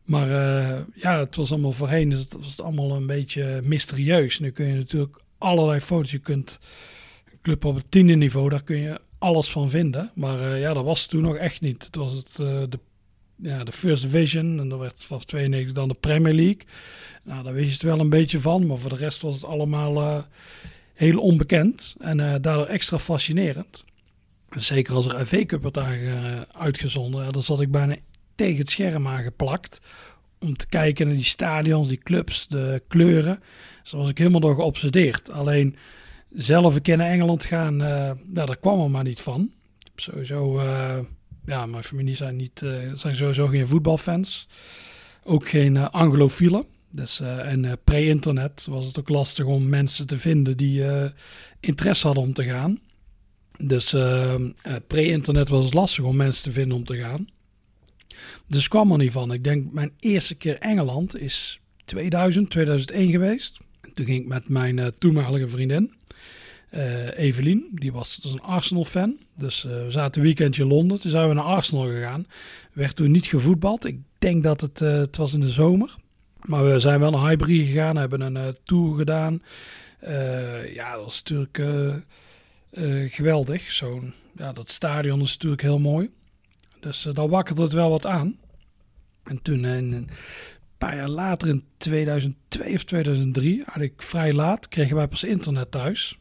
Maar 0.04 0.28
ja, 0.94 1.20
het 1.20 1.36
was 1.36 1.52
allemaal 1.52 1.72
voorheen, 1.72 2.10
dus 2.10 2.20
het 2.20 2.34
was 2.34 2.62
allemaal 2.62 2.96
een 2.96 3.06
beetje 3.06 3.62
mysterieus. 3.64 4.40
Nu 4.40 4.52
kun 4.52 4.66
je 4.66 4.74
natuurlijk 4.74 5.20
allerlei 5.38 5.80
foto's, 5.80 6.12
je 6.12 6.20
kunt 6.20 6.60
een 7.32 7.40
club 7.42 7.66
op 7.66 7.76
het 7.76 7.92
tiende 7.92 8.14
niveau, 8.14 8.50
daar 8.50 8.64
kun 8.64 8.78
je 8.78 9.00
alles 9.20 9.52
van 9.52 9.70
vinden. 9.70 10.12
Maar 10.16 10.40
uh, 10.40 10.60
ja, 10.60 10.74
dat 10.74 10.84
was 10.84 11.06
toen 11.06 11.22
nog 11.22 11.36
echt 11.36 11.62
niet. 11.62 11.86
Het 11.86 11.96
was 11.96 12.14
het, 12.14 12.38
uh, 12.42 12.64
de, 12.70 12.80
ja, 13.36 13.64
de 13.64 13.72
First 13.72 14.04
Division 14.04 14.60
en 14.60 14.70
dan 14.70 14.80
werd 14.80 15.04
vanaf 15.04 15.26
92 15.26 15.74
dan 15.74 15.88
de 15.88 15.94
Premier 15.94 16.34
League. 16.34 16.62
Nou, 17.24 17.44
daar 17.44 17.54
wist 17.54 17.68
je 17.68 17.74
het 17.74 17.82
wel 17.82 18.00
een 18.00 18.10
beetje 18.10 18.40
van, 18.40 18.66
maar 18.66 18.78
voor 18.78 18.90
de 18.90 18.96
rest 18.96 19.22
was 19.22 19.36
het 19.36 19.46
allemaal 19.46 20.26
heel 20.94 21.20
onbekend 21.20 21.96
en 22.00 22.18
daardoor 22.18 22.66
extra 22.66 23.00
fascinerend. 23.00 23.86
Zeker 24.50 24.94
als 24.94 25.08
er 25.08 25.26
FA 25.26 25.46
Cup 25.46 25.62
werd 25.62 25.78
uitgezonden, 26.52 27.34
dan 27.34 27.44
zat 27.44 27.62
ik 27.62 27.72
bijna 27.72 27.96
tegen 28.36 28.58
het 28.58 28.70
scherm 28.70 29.08
aangeplakt. 29.08 29.82
Om 30.40 30.58
te 30.58 30.68
kijken 30.68 31.08
naar 31.08 31.16
die 31.16 31.26
stadions, 31.26 31.88
die 31.88 31.98
clubs, 31.98 32.48
de 32.48 32.82
kleuren. 32.88 33.44
Zo 33.84 33.98
was 33.98 34.10
ik 34.10 34.18
helemaal 34.18 34.40
door 34.40 34.56
geobsedeerd. 34.56 35.32
Alleen 35.32 35.76
zelf 36.32 36.76
een 36.76 36.82
keer 36.82 36.98
naar 36.98 37.10
Engeland 37.12 37.46
gaan, 37.46 37.74
uh, 37.82 37.88
nou, 38.26 38.46
daar 38.46 38.58
kwam 38.58 38.82
er 38.82 38.90
maar 38.90 39.04
niet 39.04 39.20
van. 39.22 39.52
Sowieso, 39.96 40.60
uh, 40.60 40.98
ja, 41.46 41.66
mijn 41.66 41.84
familie 41.84 42.16
zijn, 42.16 42.36
niet, 42.36 42.62
uh, 42.62 42.94
zijn 42.94 43.16
sowieso 43.16 43.48
geen 43.48 43.68
voetbalfans. 43.68 44.48
Ook 45.24 45.50
geen 45.50 45.78
anglofielen. 45.78 46.64
Dus, 46.92 47.20
en 47.20 47.80
pre-internet 47.84 48.66
was 48.70 48.86
het 48.86 49.00
ook 49.00 49.10
lastig 49.10 49.46
om 49.46 49.70
mensen 49.70 50.08
te 50.08 50.18
vinden 50.18 50.58
die 50.58 50.84
interesse 51.60 52.06
hadden 52.06 52.24
om 52.24 52.34
te 52.34 52.44
gaan. 52.44 52.80
Dus 53.58 53.96
pre-internet 54.88 55.50
was 55.50 55.64
het 55.64 55.74
lastig 55.74 56.04
om 56.04 56.16
mensen 56.16 56.44
te 56.44 56.52
vinden 56.52 56.78
om 56.78 56.84
te 56.84 56.98
gaan. 56.98 57.28
Dus 58.48 58.68
kwam 58.68 58.92
er 58.92 58.98
niet 58.98 59.12
van. 59.12 59.34
Ik 59.34 59.44
denk 59.44 59.72
mijn 59.72 59.92
eerste 60.00 60.36
keer 60.36 60.58
Engeland 60.58 61.18
is 61.18 61.60
2000, 61.86 62.50
2001 62.50 63.10
geweest. 63.10 63.58
Toen 63.94 64.06
ging 64.06 64.22
ik 64.22 64.28
met 64.28 64.50
mijn 64.50 64.92
toenmalige 64.98 65.48
vriendin, 65.48 65.94
uh, 66.72 67.18
Evelien. 67.18 67.68
Die 67.72 67.92
was 67.92 68.20
een 68.24 68.42
Arsenal-fan. 68.42 69.18
Dus 69.36 69.66
uh, 69.66 69.72
we 69.72 69.92
zaten 69.92 70.22
een 70.22 70.28
weekendje 70.28 70.62
in 70.62 70.68
Londen. 70.68 71.00
Toen 71.00 71.12
zijn 71.12 71.28
we 71.28 71.34
naar 71.34 71.44
Arsenal 71.44 71.88
gegaan. 71.88 72.28
Werd 72.74 72.96
toen 72.96 73.12
niet 73.12 73.26
gevoetbald. 73.26 73.86
Ik 73.86 74.00
denk 74.20 74.44
dat 74.44 74.62
het, 74.62 74.80
het 74.80 75.18
was 75.18 75.34
in 75.34 75.40
de 75.40 75.50
zomer. 75.50 75.96
Maar 76.42 76.72
we 76.72 76.80
zijn 76.80 77.00
wel 77.00 77.12
naar 77.12 77.30
Highbury 77.30 77.66
gegaan. 77.66 77.96
Hebben 77.96 78.22
een 78.22 78.58
tour 78.64 78.98
gedaan. 78.98 79.42
ja, 80.74 80.96
dat 80.96 81.04
was 81.04 81.24
natuurlijk 81.24 82.04
geweldig. 83.14 83.72
Zo'n, 83.72 84.14
ja, 84.38 84.54
dat 84.54 84.70
stadion 84.70 85.22
is 85.22 85.34
natuurlijk 85.34 85.62
heel 85.62 85.80
mooi. 85.80 86.10
Dus 86.80 87.08
dan 87.14 87.30
wakkerde 87.30 87.62
het 87.62 87.74
wel 87.74 87.90
wat 87.90 88.06
aan. 88.06 88.38
En 89.24 89.42
toen 89.42 89.64
een 89.64 90.10
paar 90.78 90.96
jaar 90.96 91.10
later, 91.10 91.48
in 91.48 91.64
2002 91.78 92.74
of 92.74 92.84
2003, 92.84 93.56
eigenlijk 93.56 94.04
vrij 94.04 94.34
laat, 94.34 94.68
kregen 94.68 94.96
wij 94.96 95.08
pas 95.08 95.24
internet 95.24 95.72
thuis. 95.72 96.19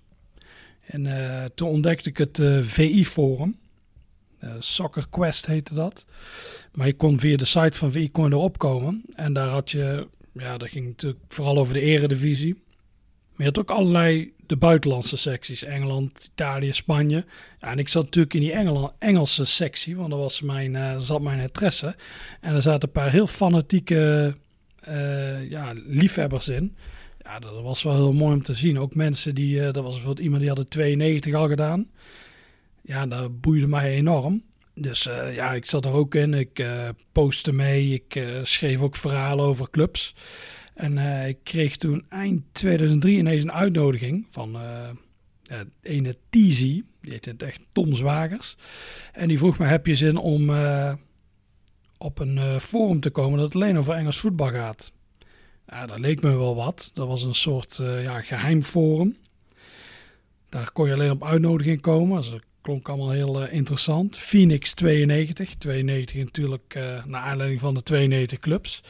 En 0.88 1.04
uh, 1.04 1.44
toen 1.54 1.68
ontdekte 1.68 2.08
ik 2.08 2.18
het 2.18 2.40
VI-forum. 2.60 3.56
Soccer 4.58 5.06
Quest 5.10 5.46
heette 5.46 5.74
dat. 5.74 6.04
Maar 6.72 6.86
je 6.86 6.96
kon 6.96 7.18
via 7.18 7.36
de 7.36 7.44
site 7.44 7.76
van 7.76 7.92
VI 7.92 8.10
kon 8.10 8.32
erop 8.32 8.58
komen. 8.58 9.02
En 9.14 9.32
daar 9.32 9.48
had 9.48 9.70
je, 9.70 10.08
ja, 10.32 10.56
dat 10.56 10.68
ging 10.68 10.86
natuurlijk 10.86 11.20
vooral 11.28 11.58
over 11.58 11.74
de 11.74 11.80
eredivisie. 11.80 12.54
Maar 13.38 13.46
je 13.46 13.52
had 13.52 13.58
ook 13.58 13.70
allerlei 13.70 14.32
de 14.46 14.56
buitenlandse 14.56 15.16
secties. 15.16 15.64
Engeland, 15.64 16.30
Italië, 16.32 16.72
Spanje. 16.72 17.24
Ja, 17.60 17.70
en 17.70 17.78
ik 17.78 17.88
zat 17.88 18.04
natuurlijk 18.04 18.34
in 18.34 18.40
die 18.40 18.52
Engel 18.52 18.92
Engelse 18.98 19.44
sectie, 19.44 19.96
want 19.96 20.10
dat 20.10 20.18
was 20.18 20.42
mijn, 20.42 20.74
uh, 20.74 20.98
zat 20.98 21.20
mijn 21.20 21.38
interesse. 21.38 21.96
En 22.40 22.54
er 22.54 22.62
zaten 22.62 22.88
een 22.88 22.94
paar 23.02 23.10
heel 23.10 23.26
fanatieke 23.26 24.34
uh, 24.88 25.50
ja, 25.50 25.72
liefhebbers 25.74 26.48
in. 26.48 26.76
Ja, 27.28 27.38
dat 27.38 27.62
was 27.62 27.82
wel 27.82 27.94
heel 27.94 28.12
mooi 28.12 28.34
om 28.34 28.42
te 28.42 28.54
zien. 28.54 28.78
Ook 28.78 28.94
mensen 28.94 29.34
die, 29.34 29.54
uh, 29.54 29.76
er 29.76 29.82
was 29.82 29.94
bijvoorbeeld 29.94 30.24
iemand 30.24 30.42
die 30.42 30.50
had 30.50 30.70
92 30.70 31.34
al 31.34 31.48
gedaan. 31.48 31.90
Ja, 32.82 33.06
dat 33.06 33.40
boeide 33.40 33.66
mij 33.66 33.90
enorm. 33.90 34.42
Dus 34.74 35.06
uh, 35.06 35.34
ja, 35.34 35.52
ik 35.52 35.66
zat 35.66 35.84
er 35.84 35.92
ook 35.92 36.14
in. 36.14 36.34
Ik 36.34 36.58
uh, 36.58 36.88
postte 37.12 37.52
mee. 37.52 37.92
Ik 37.92 38.22
schreef 38.42 38.80
ook 38.80 38.96
verhalen 38.96 39.44
over 39.44 39.70
clubs. 39.70 40.14
En 40.74 40.98
ik 41.28 41.38
kreeg 41.42 41.76
toen 41.76 42.04
eind 42.08 42.42
2003 42.52 43.18
ineens 43.18 43.42
een 43.42 43.52
uitnodiging 43.52 44.26
van 44.30 44.56
ene 45.82 46.16
Teasy. 46.30 46.82
Die 47.00 47.12
heet 47.12 47.24
het 47.24 47.42
echt 47.42 47.60
Tom 47.72 47.94
Zwagers. 47.94 48.56
En 49.12 49.28
die 49.28 49.38
vroeg 49.38 49.58
me, 49.58 49.66
heb 49.66 49.86
je 49.86 49.94
zin 49.94 50.16
om 50.16 50.50
op 51.98 52.18
een 52.18 52.60
forum 52.60 53.00
te 53.00 53.10
komen 53.10 53.38
dat 53.38 53.54
alleen 53.54 53.78
over 53.78 53.94
Engels 53.94 54.18
voetbal 54.18 54.50
gaat? 54.50 54.92
Ja, 55.68 55.86
dat 55.86 55.98
leek 55.98 56.22
me 56.22 56.36
wel 56.36 56.54
wat. 56.54 56.90
Dat 56.94 57.06
was 57.06 57.22
een 57.22 57.34
soort 57.34 57.76
ja, 58.02 58.20
geheim 58.20 58.62
forum. 58.62 59.16
Daar 60.48 60.72
kon 60.72 60.86
je 60.86 60.92
alleen 60.92 61.10
op 61.10 61.24
uitnodiging 61.24 61.80
komen. 61.80 62.16
Dus 62.16 62.30
dat 62.30 62.42
klonk 62.60 62.88
allemaal 62.88 63.10
heel 63.10 63.42
uh, 63.42 63.52
interessant. 63.52 64.18
Phoenix 64.18 64.74
92. 64.74 65.54
92 65.54 66.16
natuurlijk 66.16 66.74
uh, 66.76 67.04
naar 67.04 67.22
aanleiding 67.22 67.60
van 67.60 67.74
de 67.74 67.82
92 67.82 68.38
clubs. 68.38 68.82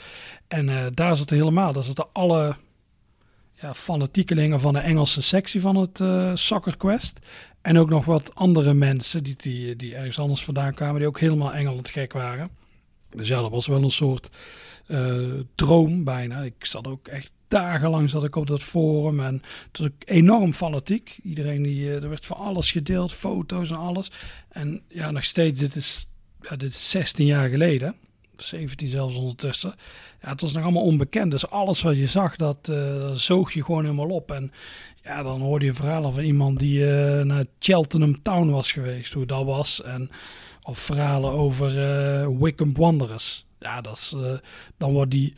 En 0.49 0.93
daar 0.95 1.17
zitten 1.17 1.37
helemaal, 1.37 1.73
daar 1.73 1.83
zitten 1.83 2.07
alle 2.13 2.57
ja, 3.53 3.75
fanatiekelingen 3.75 4.61
van 4.61 4.73
de 4.73 4.79
Engelse 4.79 5.23
sectie 5.23 5.61
van 5.61 5.77
het 5.77 6.03
Soccer 6.39 6.77
Quest. 6.77 7.19
En 7.61 7.79
ook 7.79 7.89
nog 7.89 8.05
wat 8.05 8.35
andere 8.35 8.75
mensen 8.75 9.23
die, 9.23 9.35
die, 9.37 9.77
die 9.77 9.95
ergens 9.95 10.19
anders 10.19 10.45
vandaan 10.45 10.75
kwamen, 10.75 10.99
die 10.99 11.09
ook 11.09 11.21
helemaal 11.21 11.55
Engeland 11.55 11.89
gek 11.89 12.13
waren. 12.13 12.51
Dus 13.11 13.29
ja, 13.29 13.41
dat 13.41 13.51
was 13.51 13.67
wel 13.67 13.83
een 13.83 13.91
soort 13.91 14.31
droom 15.55 16.05
bijna. 16.05 16.43
Ik 16.43 16.65
zat 16.65 16.87
ook 16.87 17.09
echt 17.09 17.31
dagenlang 17.49 18.11
zat 18.11 18.25
ik 18.25 18.37
op 18.37 18.47
dat 18.47 18.63
forum 18.63 19.21
en 19.21 19.43
het 19.73 19.79
was 19.79 19.89
enorm 20.05 20.53
fanatiek. 20.53 21.19
Iedereen 21.23 21.63
die, 21.63 21.89
eh, 21.89 22.03
er 22.03 22.09
werd 22.09 22.27
van 22.27 22.37
alles 22.37 22.73
gedeeld, 22.73 23.13
foto's 23.13 23.71
en 23.71 23.77
alles. 23.77 24.11
En 24.49 24.83
ja, 24.89 25.11
nog 25.11 25.25
steeds, 25.25 25.61
dit 25.61 25.75
is, 25.75 26.09
ja, 26.41 26.57
dit 26.57 26.71
is 26.71 26.91
16 26.91 27.27
jaar 27.27 27.49
geleden. 27.49 27.95
17 28.37 28.89
zelfs 28.89 29.17
ondertussen. 29.17 29.75
Ja, 30.23 30.29
het 30.29 30.41
was 30.41 30.53
nog 30.53 30.63
allemaal 30.63 30.83
onbekend. 30.83 31.31
Dus 31.31 31.51
alles 31.51 31.83
wat 31.83 31.97
je 31.97 32.07
zag, 32.07 32.37
dat, 32.37 32.69
uh, 32.71 32.95
dat 32.95 33.19
zoog 33.19 33.53
je 33.53 33.65
gewoon 33.65 33.83
helemaal 33.83 34.09
op. 34.09 34.31
En 34.31 34.53
ja, 35.03 35.23
dan 35.23 35.41
hoorde 35.41 35.65
je 35.65 35.75
verhalen 35.75 36.13
van 36.13 36.23
iemand 36.23 36.59
die 36.59 36.85
naar 37.25 37.45
Cheltenham 37.59 38.23
Town 38.23 38.51
was 38.51 38.73
geweest, 38.73 39.13
hoe 39.13 39.27
dat 39.27 39.45
was. 39.45 39.83
En, 39.83 40.11
of 40.63 40.79
verhalen 40.79 41.31
over 41.31 41.77
uh, 41.77 42.39
Wickham 42.41 42.75
Wanderers. 42.75 43.47
Ja, 43.59 43.81
dat 43.81 43.97
is, 43.97 44.17
dan 44.77 44.93
wordt 44.93 45.11
die 45.11 45.35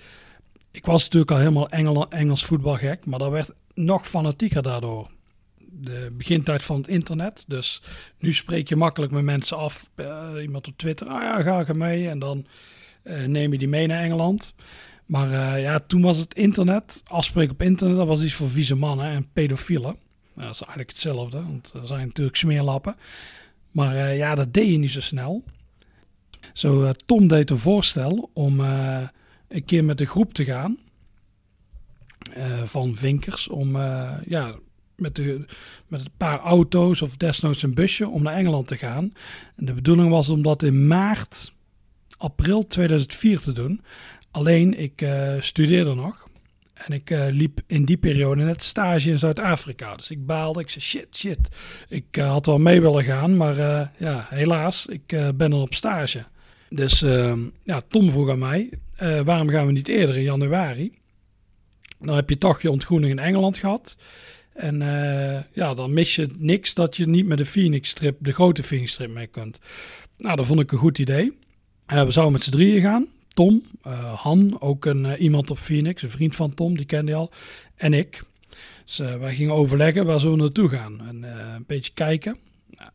ik 0.71 0.87
was 0.87 1.03
natuurlijk 1.03 1.31
al 1.31 1.39
helemaal 1.39 1.69
Engel, 1.69 2.11
Engels 2.11 2.45
voetbalgek, 2.45 3.07
maar 3.07 3.19
dat 3.19 3.31
werd 3.31 3.55
nog 3.75 4.09
fanatieker 4.09 4.63
daardoor. 4.63 5.11
De 5.73 6.13
begintijd 6.13 6.63
van 6.63 6.77
het 6.77 6.89
internet. 6.89 7.45
Dus 7.49 7.83
nu 8.19 8.35
spreek 8.35 8.69
je 8.69 8.77
makkelijk 8.77 9.13
met 9.13 9.23
mensen 9.23 9.57
af. 9.57 9.91
Uh, 9.97 10.29
iemand 10.41 10.69
op 10.69 10.77
Twitter, 10.77 11.07
ah 11.07 11.23
ja, 11.23 11.43
ga 11.43 11.61
ik 11.61 11.75
mee. 11.75 12.09
En 12.09 12.19
dan 12.19 12.47
uh, 13.05 13.25
neem 13.25 13.53
je 13.53 13.59
die 13.59 13.69
mee 13.69 13.87
naar 13.87 14.03
Engeland. 14.03 14.55
Maar 15.07 15.61
ja, 15.61 15.79
toen 15.79 16.03
was 16.03 16.19
het 16.19 16.35
internet, 16.35 17.03
afspreken 17.07 17.53
op 17.53 17.63
internet, 17.63 17.97
dat 17.97 18.07
was 18.07 18.23
iets 18.23 18.35
voor 18.35 18.51
vieze 18.51 18.75
mannen 18.75 19.07
en 19.07 19.29
pedofielen. 19.33 19.97
Dat 20.35 20.55
is 20.55 20.61
eigenlijk 20.61 20.91
hetzelfde, 20.91 21.43
want 21.43 21.73
er 21.75 21.87
zijn 21.87 22.07
natuurlijk 22.07 22.37
smeerlappen. 22.37 22.97
Maar 23.71 24.15
ja, 24.15 24.35
dat 24.35 24.55
deed 24.55 24.71
je 24.71 24.79
niet 24.79 24.91
zo 24.91 25.01
snel. 25.01 25.45
Zo, 26.61 26.93
Tom 27.07 27.29
deed 27.29 27.51
een 27.51 27.59
voorstel 27.59 28.31
om 28.33 28.61
een 29.49 29.65
keer 29.65 29.85
met 29.85 29.99
de 29.99 30.07
groep 30.07 30.35
te 30.35 30.45
gaan 30.45 30.79
uh, 32.37 32.63
van 32.63 32.97
vinkers 32.97 33.49
om 33.49 33.77
ja, 34.27 34.55
met, 34.97 35.15
de, 35.15 35.45
met 35.87 36.01
een 36.01 36.13
paar 36.17 36.39
auto's 36.39 37.03
of 37.03 37.17
desnoods 37.17 37.63
een 37.63 37.75
busje 37.75 38.09
om 38.09 38.23
naar 38.23 38.35
Engeland 38.35 38.67
te 38.67 38.77
gaan. 38.77 39.13
En 39.57 39.67
de 39.67 39.73
bedoeling 39.73 40.09
was 40.09 40.29
om 40.29 40.43
dat 40.43 40.63
in 40.63 40.87
maart, 40.87 41.53
april 42.17 42.67
2004 42.67 43.41
te 43.41 43.53
doen. 43.53 43.81
Alleen 44.31 44.79
ik 44.79 45.07
studeerde 45.39 45.95
nog 45.95 46.29
en 46.75 46.93
ik 46.93 47.11
liep 47.31 47.61
in 47.67 47.85
die 47.85 47.99
periode 47.99 48.43
net 48.43 48.63
stage 48.63 49.11
in 49.11 49.19
Zuid-Afrika. 49.19 49.97
Dus 49.97 50.11
ik 50.11 50.27
baalde, 50.27 50.61
ik 50.61 50.71
zei 50.71 50.85
shit, 50.85 51.17
shit. 51.17 51.49
Ik 51.89 52.17
had 52.17 52.47
wel 52.47 52.59
mee 52.59 52.81
willen 52.81 53.05
gaan, 53.05 53.37
maar 53.37 53.57
ja, 53.97 54.27
helaas, 54.29 54.87
ik 54.87 55.07
ben 55.37 55.53
er 55.53 55.59
op 55.59 55.75
stage. 55.75 56.25
Dus 56.73 57.01
ja, 57.63 57.81
Tom 57.89 58.11
vroeg 58.11 58.31
aan 58.31 58.39
mij, 58.39 58.71
uh, 59.03 59.21
waarom 59.21 59.49
gaan 59.49 59.67
we 59.67 59.73
niet 59.73 59.89
eerder 59.89 60.17
in 60.17 60.23
januari? 60.23 60.93
Dan 61.99 62.15
heb 62.15 62.29
je 62.29 62.39
toch 62.39 62.63
je 62.63 62.71
ontgroening 62.71 63.13
in 63.13 63.19
Engeland 63.19 63.59
gehad. 63.59 63.97
En 64.53 64.81
uh, 64.81 65.39
ja, 65.53 65.75
dan 65.75 65.93
mis 65.93 66.15
je 66.15 66.29
niks 66.39 66.75
dat 66.75 66.97
je 66.97 67.09
niet 67.09 67.27
met 67.27 67.39
de 67.39 67.45
Phoenix 67.45 67.89
strip, 67.89 68.17
de 68.21 68.33
grote 68.33 68.63
Phoenix 68.63 68.93
strip 68.93 69.11
mee 69.11 69.27
kunt. 69.27 69.61
Nou, 70.17 70.37
dat 70.37 70.47
vond 70.47 70.61
ik 70.61 70.73
een 70.73 70.79
goed 70.79 70.99
idee. 70.99 71.39
Uh, 71.93 72.03
we 72.03 72.11
zouden 72.11 72.33
met 72.33 72.43
z'n 72.43 72.51
drieën 72.51 72.83
gaan. 72.83 73.07
Tom, 73.29 73.63
Han, 74.15 74.61
ook 74.61 74.85
een, 74.85 75.17
iemand 75.17 75.51
op 75.51 75.59
Phoenix, 75.59 76.03
een 76.03 76.11
vriend 76.11 76.35
van 76.35 76.55
Tom, 76.55 76.77
die 76.77 76.87
kende 76.87 77.11
je 77.11 77.17
al. 77.17 77.31
En 77.75 77.95
ik. 77.95 78.23
Dus 78.85 78.99
wij 78.99 79.35
gingen 79.35 79.55
overleggen 79.55 80.07
waar 80.07 80.21
zullen 80.21 80.37
we 80.37 80.43
naartoe 80.43 80.69
gaan. 80.69 81.01
En 81.09 81.23
een 81.23 81.65
beetje 81.67 81.93
kijken. 81.95 82.37
Nou, 82.71 82.91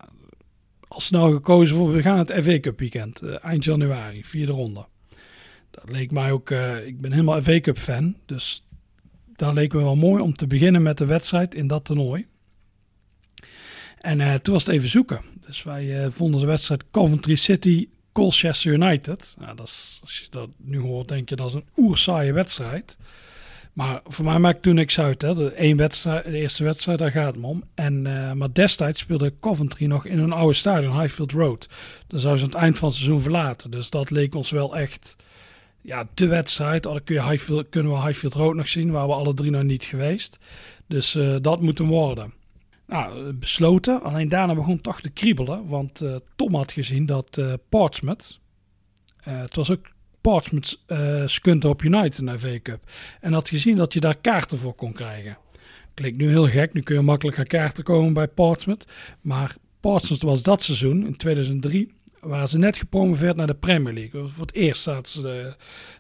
snel 1.01 1.31
gekozen 1.31 1.75
voor, 1.75 1.91
we 1.91 2.01
gaan 2.01 2.17
het 2.17 2.31
FA 2.43 2.59
Cup 2.59 2.79
weekend, 2.79 3.21
eind 3.21 3.63
januari, 3.63 4.25
vierde 4.25 4.51
ronde 4.51 4.85
dat 5.75 5.89
leek 5.89 6.11
mij 6.11 6.31
ook, 6.31 6.49
uh, 6.49 6.85
ik 6.85 7.01
ben 7.01 7.11
helemaal 7.11 7.41
FA 7.41 7.59
Cup 7.59 7.77
fan, 7.77 8.15
dus 8.25 8.63
daar 9.35 9.53
leek 9.53 9.73
me 9.73 9.81
wel 9.81 9.95
mooi 9.95 10.21
om 10.21 10.35
te 10.35 10.47
beginnen 10.47 10.81
met 10.81 10.97
de 10.97 11.05
wedstrijd 11.05 11.55
in 11.55 11.67
dat 11.67 11.85
toernooi. 11.85 12.25
En 14.01 14.19
uh, 14.19 14.33
toen 14.33 14.53
was 14.53 14.65
het 14.65 14.75
even 14.75 14.89
zoeken. 14.89 15.21
Dus 15.45 15.63
wij 15.63 16.11
vonden 16.11 16.39
de 16.39 16.45
wedstrijd 16.45 16.91
Coventry 16.91 17.35
City 17.35 17.87
Colchester 18.11 18.73
United. 18.73 19.35
Nou, 19.39 19.55
dat 19.55 19.67
is, 19.67 19.99
als 20.01 20.19
je 20.19 20.25
dat 20.29 20.49
nu 20.57 20.79
hoort, 20.79 21.07
denk 21.07 21.29
je 21.29 21.35
dat 21.35 21.47
is 21.47 21.53
een 21.53 21.67
oersaaie 21.77 22.33
wedstrijd. 22.33 22.97
Maar 23.75 24.01
voor 24.03 24.25
mij 24.25 24.39
maakt 24.39 24.61
toen 24.61 24.75
niks 24.75 24.99
uit. 24.99 25.21
Hè. 25.21 25.35
De, 25.35 25.51
één 25.51 25.77
wedstrijd, 25.77 26.25
de 26.25 26.37
eerste 26.37 26.63
wedstrijd, 26.63 26.99
daar 26.99 27.11
gaat 27.11 27.35
het 27.35 27.43
om. 27.43 27.63
En, 27.73 28.05
uh, 28.05 28.31
maar 28.31 28.53
destijds 28.53 28.99
speelde 28.99 29.33
Coventry 29.39 29.85
nog 29.85 30.05
in 30.05 30.19
hun 30.19 30.31
oude 30.31 30.53
stadion, 30.53 30.99
Highfield 30.99 31.31
Road. 31.31 31.69
Dan 32.07 32.19
zou 32.19 32.37
ze 32.37 32.43
aan 32.43 32.49
het 32.49 32.59
eind 32.59 32.77
van 32.77 32.87
het 32.87 32.97
seizoen 32.97 33.21
verlaten. 33.21 33.71
Dus 33.71 33.89
dat 33.89 34.09
leek 34.09 34.35
ons 34.35 34.49
wel 34.49 34.77
echt 34.77 35.15
ja, 35.81 36.07
de 36.13 36.27
wedstrijd. 36.27 36.85
Oh, 36.85 36.91
dan 36.91 37.03
kun 37.03 37.15
je 37.15 37.23
Highfield, 37.23 37.69
kunnen 37.69 37.91
we 37.91 38.01
Highfield 38.01 38.33
Road 38.33 38.55
nog 38.55 38.67
zien, 38.67 38.91
waar 38.91 39.07
we 39.07 39.13
alle 39.13 39.33
drie 39.33 39.51
nog 39.51 39.63
niet 39.63 39.83
geweest. 39.83 40.39
Dus 40.87 41.15
uh, 41.15 41.35
dat 41.41 41.61
moet 41.61 41.77
hem 41.77 41.87
worden. 41.87 42.33
Nou, 42.87 43.33
besloten. 43.33 44.01
Alleen 44.01 44.29
daarna 44.29 44.55
begon 44.55 44.81
toch 44.81 45.01
te 45.01 45.09
kriebelen. 45.09 45.67
Want 45.67 46.01
uh, 46.01 46.15
Tom 46.35 46.55
had 46.55 46.71
gezien 46.71 47.05
dat 47.05 47.41
Portsmouth... 47.69 48.39
het 49.21 49.55
was 49.55 49.71
ook 49.71 49.93
Portsmouth 50.25 50.79
uh, 50.87 51.69
op 51.69 51.83
United 51.83 52.21
naar 52.21 52.39
V 52.39 52.61
Cup. 52.61 52.91
En 53.21 53.33
had 53.33 53.49
gezien 53.49 53.77
dat 53.77 53.93
je 53.93 53.99
daar 53.99 54.17
kaarten 54.17 54.57
voor 54.57 54.73
kon 54.73 54.93
krijgen. 54.93 55.37
Klinkt 55.93 56.17
nu 56.17 56.29
heel 56.29 56.47
gek. 56.47 56.73
Nu 56.73 56.81
kun 56.81 56.95
je 56.95 57.01
makkelijk 57.01 57.39
aan 57.39 57.47
kaarten 57.47 57.83
komen 57.83 58.13
bij 58.13 58.27
Portsmouth. 58.27 58.87
Maar 59.21 59.55
Portsmouth 59.79 60.21
was 60.21 60.43
dat 60.43 60.63
seizoen, 60.63 61.05
in 61.05 61.17
2003 61.17 61.93
waren 62.19 62.47
ze 62.47 62.57
net 62.57 62.77
gepromoveerd 62.77 63.35
naar 63.35 63.47
de 63.47 63.55
Premier 63.55 63.93
League. 63.93 64.27
Voor 64.27 64.45
het 64.45 64.55
eerst 64.55 64.81
zaten 64.81 65.11
ze 65.11 65.43
uh, 65.45 65.53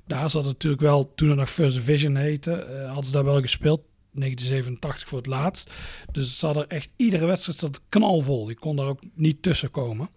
daar. 0.05 0.29
Zat 0.29 0.45
natuurlijk 0.45 0.81
wel, 0.81 1.13
toen 1.15 1.29
het 1.29 1.37
nog 1.37 1.49
First 1.49 1.77
Division 1.77 2.15
heette, 2.15 2.67
uh, 2.69 2.85
hadden 2.85 3.05
ze 3.05 3.11
daar 3.11 3.25
wel 3.25 3.41
gespeeld. 3.41 3.81
1987 4.11 5.07
voor 5.07 5.17
het 5.17 5.27
laatst. 5.27 5.71
Dus 6.11 6.39
ze 6.39 6.45
hadden 6.45 6.69
echt 6.69 6.89
iedere 6.95 7.25
wedstrijd 7.25 7.57
zat 7.57 7.81
knalvol. 7.89 8.49
Je 8.49 8.55
kon 8.55 8.75
daar 8.75 8.87
ook 8.87 9.01
niet 9.13 9.41
tussen 9.41 9.71
komen. 9.71 10.09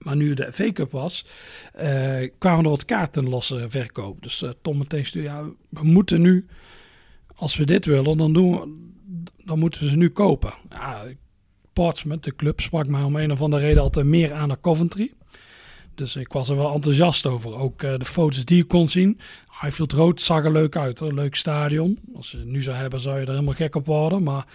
Maar 0.00 0.16
nu 0.16 0.34
de 0.34 0.52
FA 0.52 0.72
Cup 0.72 0.90
was, 0.90 1.26
uh, 1.80 2.28
kwamen 2.38 2.64
er 2.64 2.70
wat 2.70 2.84
kaarten 2.84 3.28
losse 3.28 3.64
verkoop. 3.68 4.22
Dus 4.22 4.42
uh, 4.42 4.50
Tom 4.62 4.78
meteen 4.78 5.06
stuurde, 5.06 5.28
ja, 5.28 5.44
we 5.68 5.84
moeten 5.84 6.20
nu, 6.20 6.46
als 7.34 7.56
we 7.56 7.64
dit 7.64 7.84
willen, 7.84 8.16
dan, 8.16 8.32
doen 8.32 8.78
dan 9.44 9.58
moeten 9.58 9.82
we 9.82 9.88
ze 9.88 9.96
nu 9.96 10.10
kopen. 10.10 10.52
Ja, 10.68 11.04
Portsmouth, 11.72 12.22
de 12.22 12.36
club, 12.36 12.60
sprak 12.60 12.86
mij 12.86 13.02
om 13.02 13.16
een 13.16 13.32
of 13.32 13.42
andere 13.42 13.62
reden 13.62 13.82
altijd 13.82 14.06
meer 14.06 14.32
aan 14.32 14.48
naar 14.48 14.60
Coventry. 14.60 15.12
Dus 15.94 16.16
ik 16.16 16.32
was 16.32 16.48
er 16.48 16.56
wel 16.56 16.74
enthousiast 16.74 17.26
over. 17.26 17.54
Ook 17.54 17.82
uh, 17.82 17.94
de 17.96 18.04
foto's 18.04 18.44
die 18.44 18.62
ik 18.62 18.68
kon 18.68 18.88
zien. 18.88 19.20
Highfield 19.60 19.92
Road 19.92 20.20
zag 20.20 20.44
er 20.44 20.52
leuk 20.52 20.76
uit. 20.76 21.00
Een 21.00 21.14
leuk 21.14 21.34
stadion. 21.34 21.98
Als 22.14 22.30
je 22.30 22.36
het 22.36 22.46
nu 22.46 22.62
zou 22.62 22.76
hebben, 22.76 23.00
zou 23.00 23.18
je 23.18 23.24
er 23.24 23.30
helemaal 23.30 23.54
gek 23.54 23.74
op 23.74 23.86
worden. 23.86 24.22
Maar 24.22 24.46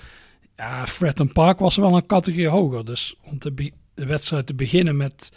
ja, 0.56 0.88
Fratton 0.88 1.32
Park 1.32 1.60
was 1.60 1.76
wel 1.76 1.96
een 1.96 2.06
categorie 2.06 2.48
hoger. 2.48 2.86
Dus 2.86 3.16
om 3.24 3.40
de, 3.40 3.72
de 3.96 4.06
wedstrijd 4.06 4.46
te 4.46 4.54
beginnen 4.54 4.98
met 4.98 5.32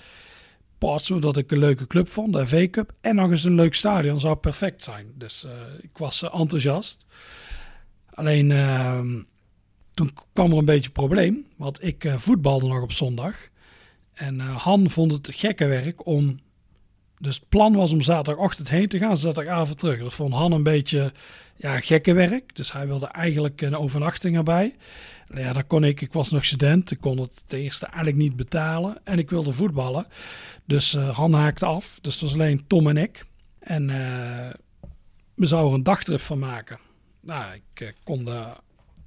Portsmouth, 0.78 1.22
dat 1.22 1.36
ik 1.36 1.50
een 1.50 1.58
leuke 1.58 1.86
club 1.86 2.08
vond, 2.08 2.32
de 2.32 2.46
FA 2.46 2.68
Cup. 2.70 2.92
En 3.00 3.14
nog 3.14 3.30
eens 3.30 3.44
een 3.44 3.54
leuk 3.54 3.74
stadion 3.74 4.20
zou 4.20 4.36
perfect 4.36 4.82
zijn. 4.82 5.12
Dus 5.14 5.44
uh, 5.44 5.52
ik 5.80 5.98
was 5.98 6.22
uh, 6.22 6.34
enthousiast. 6.34 7.06
Alleen 8.10 8.52
ehm, 8.52 9.22
toen 9.92 10.14
kwam 10.32 10.52
er 10.52 10.58
een 10.58 10.64
beetje 10.64 10.86
een 10.86 10.92
probleem. 10.92 11.46
Want 11.56 11.84
ik 11.84 12.12
voetbalde 12.16 12.66
nog 12.66 12.82
op 12.82 12.92
zondag. 12.92 13.34
En 14.14 14.40
Han 14.40 14.90
vond 14.90 15.12
het 15.12 15.28
gekke 15.32 15.66
werk 15.66 16.06
om. 16.06 16.38
Dus 17.18 17.34
het 17.34 17.48
plan 17.48 17.74
was 17.74 17.92
om 17.92 18.00
zaterdagochtend 18.00 18.68
heen 18.68 18.88
te 18.88 18.98
gaan, 18.98 19.16
zaterdagavond 19.16 19.78
terug. 19.78 19.98
Dat 20.00 20.14
vond 20.14 20.34
Han 20.34 20.52
een 20.52 20.62
beetje 20.62 21.12
ja, 21.56 21.80
gekke 21.80 22.12
werk. 22.12 22.56
Dus 22.56 22.72
hij 22.72 22.86
wilde 22.86 23.06
eigenlijk 23.06 23.60
een 23.60 23.76
overnachting 23.76 24.36
erbij. 24.36 24.76
Ja, 25.34 25.52
dan 25.52 25.66
kon 25.66 25.84
ik, 25.84 26.00
ik 26.00 26.12
was 26.12 26.30
nog 26.30 26.44
student, 26.44 26.90
ik 26.90 27.00
kon 27.00 27.18
het 27.18 27.48
ten 27.48 27.58
eerste 27.58 27.86
eigenlijk 27.86 28.16
niet 28.16 28.36
betalen 28.36 29.00
en 29.04 29.18
ik 29.18 29.30
wilde 29.30 29.52
voetballen. 29.52 30.06
Dus 30.64 30.94
uh, 30.94 31.16
Han 31.16 31.32
haakte 31.32 31.66
af, 31.66 31.98
dus 32.00 32.12
het 32.12 32.22
was 32.22 32.32
alleen 32.32 32.66
Tom 32.66 32.88
en 32.88 32.96
ik. 32.96 33.24
En 33.58 33.88
uh, 33.88 34.50
we 35.34 35.46
zouden 35.46 35.74
een 35.74 35.82
dagtrip 35.82 36.20
van 36.20 36.38
maken. 36.38 36.78
Nou, 37.20 37.54
ik 37.54 37.80
uh, 37.80 37.88
kon 38.04 38.24
de, 38.24 38.46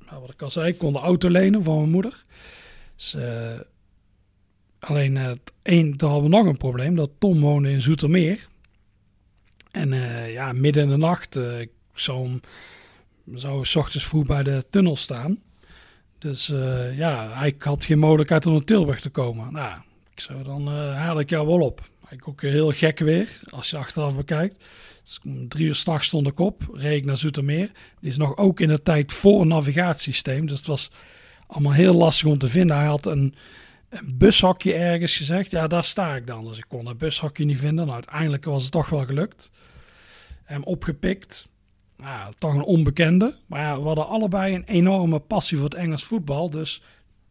nou, 0.06 0.22
wat 0.22 0.30
ik 0.30 0.42
al 0.42 0.52
zei, 0.52 0.68
ik 0.68 0.78
kon 0.78 0.94
de 0.94 1.00
auto 1.00 1.30
lenen 1.30 1.64
van 1.64 1.78
mijn 1.78 1.90
moeder. 1.90 2.22
Dus, 2.96 3.18
alleen 4.80 5.16
het 5.16 5.54
een, 5.64 5.98
toen 5.98 6.10
hadden 6.10 6.30
we 6.30 6.38
nog 6.38 6.46
een 6.46 6.58
probleem, 6.58 6.96
dat 6.96 7.10
Tom 7.20 7.42
woonde 7.42 7.72
in 7.72 7.82
Zoetermeer. 7.82 8.48
En 9.72 9.94
ja, 10.32 10.54
midden 10.54 10.84
in 10.84 10.90
de 10.90 10.98
nacht, 10.98 11.36
ik 11.36 11.70
zou 11.94 12.40
zou 13.34 13.66
s 13.66 13.76
ochtends 13.76 14.06
vroeg 14.06 14.26
bij 14.26 14.44
de 14.44 14.66
tunnel 14.70 14.96
staan. 14.96 15.40
Dus 16.22 16.50
uh, 16.50 16.98
ja, 16.98 17.30
hij 17.34 17.56
had 17.58 17.86
geen 17.86 18.00
mogelijkheid 18.00 18.46
om 18.46 18.54
naar 18.54 18.64
Tilburg 18.64 19.00
te 19.00 19.10
komen. 19.10 19.54
Nou, 19.54 19.82
ik 20.14 20.20
zou 20.20 20.44
dan 20.44 20.68
uh, 20.68 20.96
haal 20.96 21.20
ik 21.20 21.30
jou 21.30 21.48
wel 21.48 21.60
op. 21.60 21.82
Ik 22.10 22.28
ook 22.28 22.42
heel 22.42 22.72
gek 22.72 23.00
weer, 23.00 23.40
als 23.50 23.70
je 23.70 23.78
achteraf 23.78 24.16
bekijkt. 24.16 24.66
Dus 25.04 25.20
drie 25.48 25.68
uur 25.68 25.76
s'nachts 25.76 26.08
stond 26.08 26.28
ik 26.28 26.40
op, 26.40 26.64
reed 26.74 26.98
ik 26.98 27.06
naar 27.06 27.18
Zoetermeer. 27.18 27.72
Die 28.00 28.10
is 28.10 28.18
nog 28.18 28.38
ook 28.38 28.60
in 28.60 28.68
de 28.68 28.82
tijd 28.82 29.12
voor 29.12 29.42
een 29.42 29.48
navigatiesysteem. 29.48 30.46
Dus 30.46 30.58
het 30.58 30.68
was 30.68 30.92
allemaal 31.48 31.74
heel 31.74 31.94
lastig 31.94 32.28
om 32.28 32.38
te 32.38 32.48
vinden. 32.48 32.78
Hij 32.78 32.86
had 32.86 33.06
een, 33.06 33.36
een 33.90 34.18
bushokje 34.18 34.74
ergens 34.74 35.18
gezegd. 35.18 35.52
Ja, 35.52 35.68
daar 35.68 35.84
sta 35.84 36.16
ik 36.16 36.28
dan. 36.28 36.46
Dus 36.46 36.58
ik 36.58 36.66
kon 36.68 36.86
dat 36.86 36.98
bushokje 36.98 37.46
niet 37.46 37.60
vinden. 37.60 37.86
Nou, 37.86 37.96
uiteindelijk 37.96 38.46
was 38.46 38.64
het 38.64 38.72
toch 38.72 38.90
wel 38.90 39.06
gelukt. 39.06 39.52
Hem 40.44 40.64
opgepikt 40.64 41.50
nou, 42.02 42.34
toch 42.38 42.54
een 42.54 42.64
onbekende. 42.64 43.36
Maar 43.46 43.62
ja, 43.62 43.80
we 43.80 43.86
hadden 43.86 44.08
allebei 44.08 44.56
een 44.56 44.64
enorme 44.64 45.20
passie 45.20 45.58
voor 45.58 45.66
het 45.66 45.78
Engels 45.78 46.04
voetbal. 46.04 46.50
Dus 46.50 46.82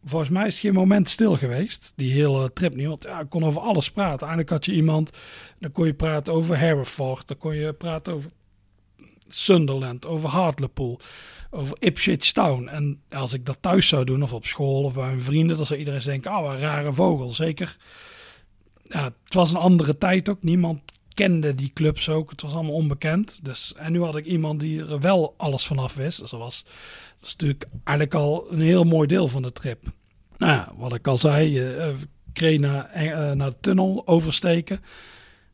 volgens 0.04 0.30
mij 0.30 0.46
is 0.46 0.52
het 0.52 0.62
geen 0.62 0.72
moment 0.74 1.08
stil 1.08 1.36
geweest. 1.36 1.92
Die 1.96 2.12
hele 2.12 2.52
trip 2.52 2.74
niet. 2.74 2.86
Want 2.86 3.02
ja, 3.02 3.20
ik 3.20 3.30
kon 3.30 3.44
over 3.44 3.60
alles 3.60 3.90
praten. 3.90 4.18
Eigenlijk 4.18 4.50
had 4.50 4.64
je 4.64 4.72
iemand. 4.72 5.12
Dan 5.58 5.72
kon 5.72 5.86
je 5.86 5.94
praten 5.94 6.32
over 6.32 6.58
Hereford. 6.58 7.28
Dan 7.28 7.38
kon 7.38 7.54
je 7.54 7.72
praten 7.72 8.12
over 8.12 8.30
Sunderland. 9.28 10.06
Over 10.06 10.28
Hartlepool. 10.28 11.00
Over 11.50 11.76
Ipswich 11.80 12.32
Town. 12.32 12.68
En 12.68 13.00
als 13.10 13.32
ik 13.32 13.46
dat 13.46 13.58
thuis 13.60 13.88
zou 13.88 14.04
doen. 14.04 14.22
Of 14.22 14.32
op 14.32 14.44
school. 14.44 14.84
Of 14.84 14.94
bij 14.94 15.06
mijn 15.06 15.22
vrienden. 15.22 15.56
Dan 15.56 15.66
zou 15.66 15.78
iedereen 15.78 16.00
denken. 16.00 16.36
Oh, 16.36 16.52
een 16.52 16.58
rare 16.58 16.92
vogel. 16.92 17.30
Zeker. 17.30 17.76
Ja, 18.82 19.04
het 19.04 19.34
was 19.34 19.50
een 19.50 19.56
andere 19.56 19.98
tijd 19.98 20.28
ook. 20.28 20.42
Niemand 20.42 20.80
kende 21.14 21.54
die 21.54 21.70
clubs 21.72 22.08
ook. 22.08 22.30
Het 22.30 22.42
was 22.42 22.52
allemaal 22.52 22.72
onbekend. 22.72 23.44
Dus, 23.44 23.74
en 23.76 23.92
nu 23.92 24.02
had 24.02 24.16
ik 24.16 24.24
iemand 24.24 24.60
die 24.60 24.80
er 24.80 25.00
wel 25.00 25.34
alles 25.36 25.66
vanaf 25.66 25.94
wist. 25.94 26.20
Dus 26.20 26.30
dat 26.30 26.40
was, 26.40 26.64
is 27.22 27.32
natuurlijk 27.32 27.66
eigenlijk 27.84 28.18
al 28.18 28.46
een 28.50 28.60
heel 28.60 28.84
mooi 28.84 29.08
deel 29.08 29.28
van 29.28 29.42
de 29.42 29.52
trip. 29.52 29.82
Nou 30.38 30.52
ja, 30.52 30.72
wat 30.76 30.94
ik 30.94 31.06
al 31.06 31.18
zei, 31.18 31.50
je 31.50 31.76
uh, 31.78 32.02
kreeg 32.32 32.58
naar, 32.58 32.90
uh, 32.96 33.32
naar 33.32 33.50
de 33.50 33.60
tunnel 33.60 34.02
oversteken. 34.06 34.80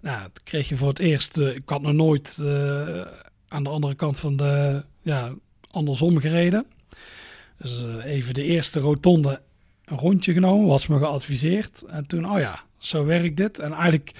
Nou, 0.00 0.22
dat 0.22 0.42
kreeg 0.42 0.68
je 0.68 0.76
voor 0.76 0.88
het 0.88 0.98
eerst. 0.98 1.38
Ik 1.38 1.62
had 1.68 1.82
nog 1.82 1.92
nooit 1.92 2.42
aan 3.48 3.64
de 3.64 3.70
andere 3.70 3.94
kant 3.94 4.20
van 4.20 4.36
de, 4.36 4.84
ja, 5.02 5.34
andersom 5.70 6.18
gereden. 6.18 6.66
Dus 7.58 7.84
even 8.04 8.34
de 8.34 8.42
eerste 8.42 8.80
rotonde 8.80 9.40
een 9.84 9.98
rondje 9.98 10.32
genomen, 10.32 10.66
was 10.66 10.86
me 10.86 10.98
geadviseerd. 10.98 11.82
En 11.82 12.06
toen, 12.06 12.30
oh 12.30 12.38
ja, 12.38 12.60
zo 12.78 13.04
werkt 13.04 13.36
dit. 13.36 13.58
En 13.58 13.72
eigenlijk 13.72 14.12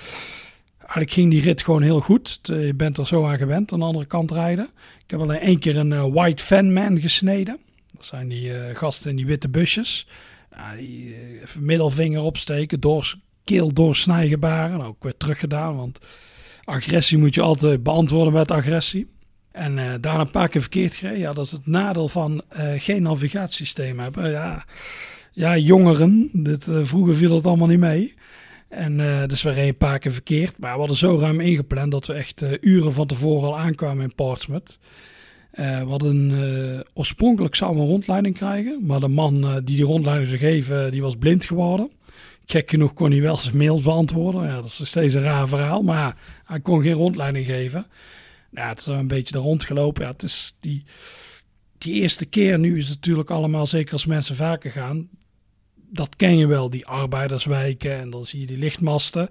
eigenlijk 0.87 1.11
ging 1.11 1.31
die 1.31 1.43
rit 1.43 1.63
gewoon 1.63 1.83
heel 1.83 2.01
goed. 2.01 2.41
Je 2.43 2.75
bent 2.75 2.99
er 2.99 3.07
zo 3.07 3.27
aan 3.27 3.39
gewend, 3.39 3.73
aan 3.73 3.79
de 3.79 3.85
andere 3.85 4.07
kant 4.07 4.31
rijden. 4.31 4.69
Ik 5.05 5.11
heb 5.11 5.21
alleen 5.21 5.41
één 5.41 5.59
keer 5.59 5.77
een 5.77 5.91
uh, 5.91 6.07
White 6.13 6.45
Fan 6.45 6.73
Man 6.73 7.01
gesneden. 7.01 7.59
Dat 7.95 8.05
zijn 8.05 8.29
die 8.29 8.49
uh, 8.49 8.61
gasten 8.75 9.11
in 9.11 9.17
die 9.17 9.27
witte 9.27 9.49
busjes. 9.49 10.07
Uh, 10.53 10.61
middelvinger 11.59 12.21
opsteken, 12.21 12.81
door, 12.81 13.15
keel. 13.45 13.71
Nou, 14.07 14.83
ook 14.83 15.03
weer 15.03 15.17
teruggedaan, 15.17 15.77
want 15.77 15.99
agressie 16.65 17.19
moet 17.19 17.35
je 17.35 17.41
altijd 17.41 17.83
beantwoorden 17.83 18.33
met 18.33 18.51
agressie. 18.51 19.07
En 19.53 20.01
daarna 20.01 20.21
een 20.21 20.31
paar 20.31 20.49
keer 20.49 20.61
verkeerd 20.61 20.95
gereden. 20.95 21.19
Ja, 21.19 21.33
dat 21.33 21.45
is 21.45 21.53
het 21.53 21.67
nadeel 21.67 22.09
van 22.09 22.43
geen 22.77 23.03
navigatiesysteem 23.03 23.99
hebben. 23.99 24.31
Ja, 24.31 24.65
ja 25.33 25.57
jongeren, 25.57 26.31
dit, 26.33 26.67
vroeger 26.83 27.15
viel 27.15 27.35
het 27.35 27.47
allemaal 27.47 27.69
niet 27.69 27.79
mee. 27.79 28.15
En 28.77 28.99
uh, 28.99 29.27
dus 29.27 29.43
we 29.43 29.61
een 29.61 29.77
paar 29.77 29.99
keer 29.99 30.13
verkeerd. 30.13 30.59
Maar 30.59 30.73
we 30.73 30.79
hadden 30.79 30.97
zo 30.97 31.19
ruim 31.19 31.41
ingepland 31.41 31.91
dat 31.91 32.07
we 32.07 32.13
echt 32.13 32.43
uh, 32.43 32.51
uren 32.61 32.93
van 32.93 33.07
tevoren 33.07 33.49
al 33.49 33.59
aankwamen 33.59 34.05
in 34.05 34.15
Portsmouth. 34.15 34.79
Uh, 35.55 35.81
we 35.81 35.89
hadden 35.89 36.85
oorspronkelijk 36.95 37.55
zouden 37.55 37.81
we 37.81 37.87
een 37.87 37.93
rondleiding 37.93 38.35
krijgen. 38.35 38.87
Maar 38.87 39.01
de 39.01 39.09
man 39.09 39.41
die 39.65 39.77
die 39.77 39.85
rondleiding 39.85 40.29
zou 40.29 40.41
geven, 40.41 40.91
die 40.91 41.03
was 41.03 41.17
blind 41.17 41.45
geworden. 41.45 41.91
Gek 42.45 42.71
genoeg 42.71 42.95
kon 42.95 43.11
hij 43.11 43.21
wel 43.21 43.37
zijn 43.37 43.57
mails 43.57 43.83
beantwoorden. 43.83 44.43
Ja, 44.43 44.55
dat 44.55 44.65
is 44.65 44.87
steeds 44.87 45.15
een 45.15 45.23
raar 45.23 45.49
verhaal. 45.49 45.83
Maar 45.83 46.17
hij 46.45 46.61
kon 46.61 46.83
geen 46.83 46.93
rondleiding 46.93 47.47
geven. 47.47 47.87
Ja, 48.51 48.69
het 48.69 48.79
is 48.79 48.87
een 48.87 49.09
beetje 49.09 49.35
er 49.35 49.41
rondgelopen. 49.41 50.03
Ja, 50.05 50.11
het 50.11 50.23
is 50.23 50.57
die, 50.61 50.85
die 51.79 51.95
eerste 51.95 52.27
keer 52.27 52.59
nu 52.59 52.79
is 52.79 52.89
het 52.89 52.95
natuurlijk 52.95 53.31
allemaal, 53.31 53.67
zeker 53.67 53.93
als 53.93 54.07
mensen 54.07 54.37
vaker 54.37 54.71
gaan 54.71 55.09
dat 55.89 56.17
ken 56.17 56.37
je 56.37 56.47
wel, 56.47 56.71
die 56.71 56.87
arbeiderswijken 56.87 57.99
en 57.99 58.11
dan 58.11 58.25
zie 58.25 58.41
je 58.41 58.47
die 58.47 58.57
lichtmasten. 58.57 59.29